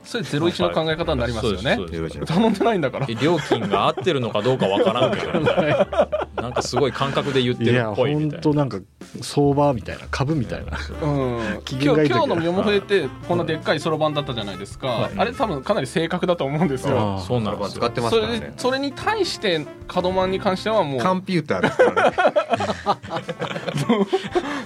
[0.05, 1.77] それゼロ一の考え方になりますよね。
[2.25, 3.05] 頼んでないんだから。
[3.05, 5.41] で料金が合ってるのかどうかわからんけど。
[6.41, 8.43] なんかすごい感覚で言ってるっぽいみ本たいな。
[8.43, 8.79] 当なんか
[9.21, 10.77] 相場みたいな株みたいな。
[11.01, 11.61] うん。
[11.63, 15.11] 機今日今日のヨモフエってこんなでっかいそろばんだったじゃないですか、はい。
[15.17, 17.19] あれ多分かなり正確だと思うんですよ。
[17.25, 17.81] そうなんですよ。
[17.81, 18.27] 使ってますね。
[18.27, 21.01] れでそれに対して門マンに関してはもう。
[21.01, 22.17] カンピューターですからね。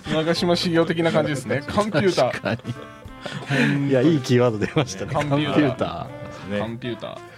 [0.12, 1.62] 長嶋茂雄的な感じですね。
[1.74, 2.32] コンピューター。
[2.32, 2.99] 確かに
[3.88, 5.14] いやいいキーワード出ましたね。
[5.14, 6.54] ココンピューター。
[6.54, 7.29] ねコンピューター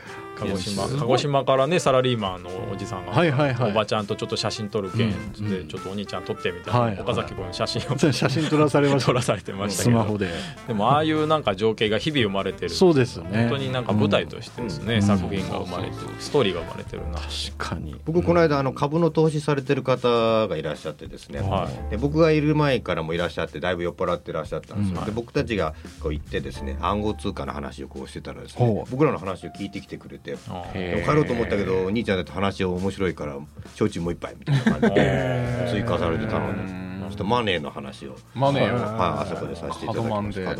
[0.46, 0.88] 鹿児島。
[0.88, 3.72] 鹿児島からねサラリーマンのおじさんが、はいはいはい。
[3.72, 5.68] おばちゃんとちょっと写真撮るけんうん。
[5.68, 7.02] ちょっとお兄ちゃん撮ってみたいな、はいはい。
[7.02, 9.06] 岡崎君写真をー 写真撮らされました。
[9.08, 9.96] 撮らされてましたけど。
[9.96, 10.30] スマホで。
[10.68, 12.70] でもああいうなんか情景が日々生まれてる。
[12.70, 13.42] そうですよね。
[13.42, 15.02] 本当になんか舞台としてですね、うん。
[15.02, 17.28] 作品が生まれてるストーリーが生まれてるな確
[17.58, 17.96] かに。
[18.06, 21.92] 僕この間あの株の投資されてる方がいらっしゃってですね、はい。
[21.92, 28.92] で僕がいる前からもいらっしゃってだいぶ酔っ払ってらっしゃったんですよ、うんで僕たちがこう行ってですね暗号通貨の話をこうしてたらですほねう。
[28.92, 30.94] 僕らの話を聞いてきてくれてあー。
[30.94, 33.38] へでも帰ろうと思ったけど兄ちゃんだって話面白いから
[33.76, 36.74] 焼酎もう一杯みたいな感じで追加されて頼んで。
[36.74, 36.82] うん。
[37.10, 38.16] ちょっとマネーの話を。
[38.34, 40.52] マネーをはいあそこでさせていただきました。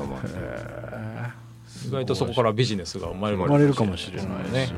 [1.88, 4.66] 意外とそこからビジネスが生まれる生まれるかもしれないですね。
[4.68, 4.72] ね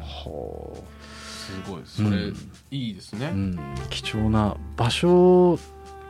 [0.00, 0.76] ほ
[1.18, 2.36] すごいそれ、うん
[2.70, 3.26] いいですね。
[3.26, 3.58] う、うん。
[3.90, 5.58] 貴重な場所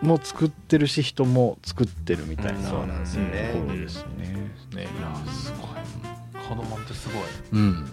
[0.03, 2.59] も作ってるし人も作ってるみたいな。
[2.59, 2.65] うん。
[2.65, 3.53] そうなんですよね。
[3.89, 4.85] すね。
[4.85, 4.89] ね。
[5.33, 6.20] すごい
[6.51, 7.23] カドマンってすごい。
[7.53, 7.87] うん。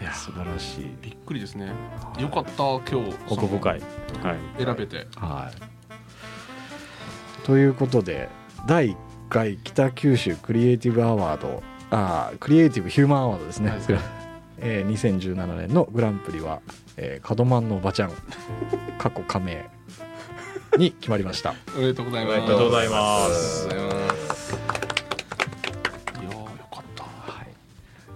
[0.00, 0.96] いや素晴らしい。
[1.02, 1.72] びっくりですね。
[2.20, 3.14] よかった今日。
[3.28, 3.80] 奥深い。
[4.22, 4.64] はい。
[4.64, 5.08] 選べて。
[5.16, 7.44] はい。
[7.44, 8.28] ということで
[8.68, 8.96] 第1
[9.28, 13.80] 回北九州クリエイティブアワードあークリエイティブヒューマンアワードですね、はい。
[14.58, 16.60] えー2017年のグランプリは、
[16.96, 18.12] えー、門真のおばちゃん
[18.96, 19.68] 過去加盟
[20.78, 21.56] に決まりました。
[21.76, 22.38] おめでとうございます。
[22.38, 24.33] おめでとうございます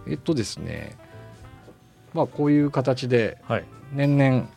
[0.09, 0.97] えっとですね
[2.15, 3.65] まあこういう形ではい。
[3.93, 4.49] 年々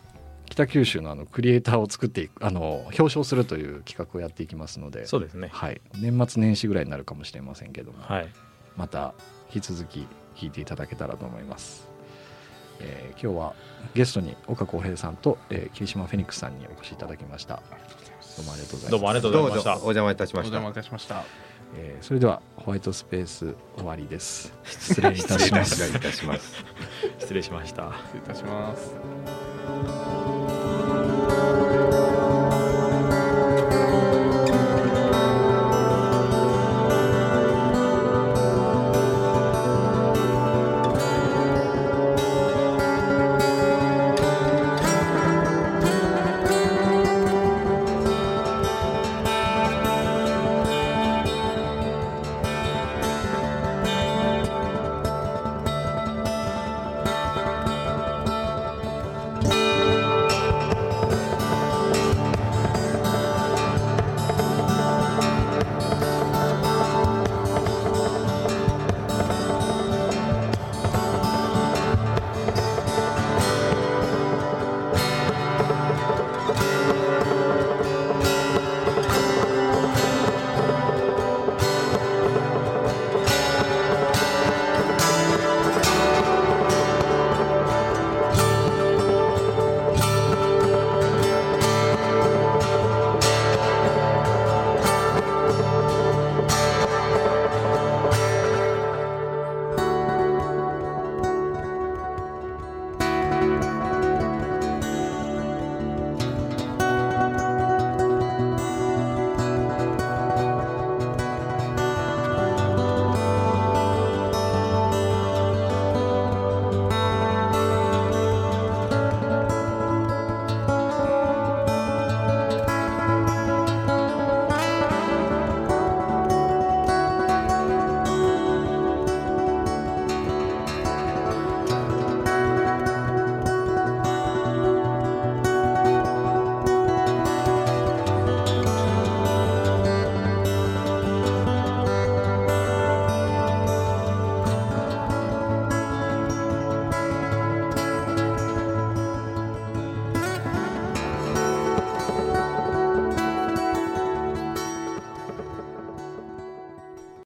[0.45, 5.49] 北九州のあのクリエイターを作っていくあの表彰するという企画をやっていきますのでそうですね。
[5.53, 8.27] はい、年末年始ぐらいになるかもしれませんけども、はい。
[8.75, 9.13] また
[9.53, 11.87] 引き続き聞いていただけたらと思います、
[12.79, 13.53] えー今日は
[13.93, 17.61] ゲストに岡浩平さんと、えー霧島フェニックスさんにお越しいただきました。
[18.37, 19.63] どうもありがとうございますどうもありがとうございました。
[19.63, 20.57] ぞお邪魔いたしました。
[20.57, 24.53] お邪魔いたしましたえーそれではホワイトスペース終わりです。
[24.65, 25.75] 失礼いたします。
[25.75, 26.63] 失礼いたします。
[27.19, 30.20] 失礼しました失礼いたします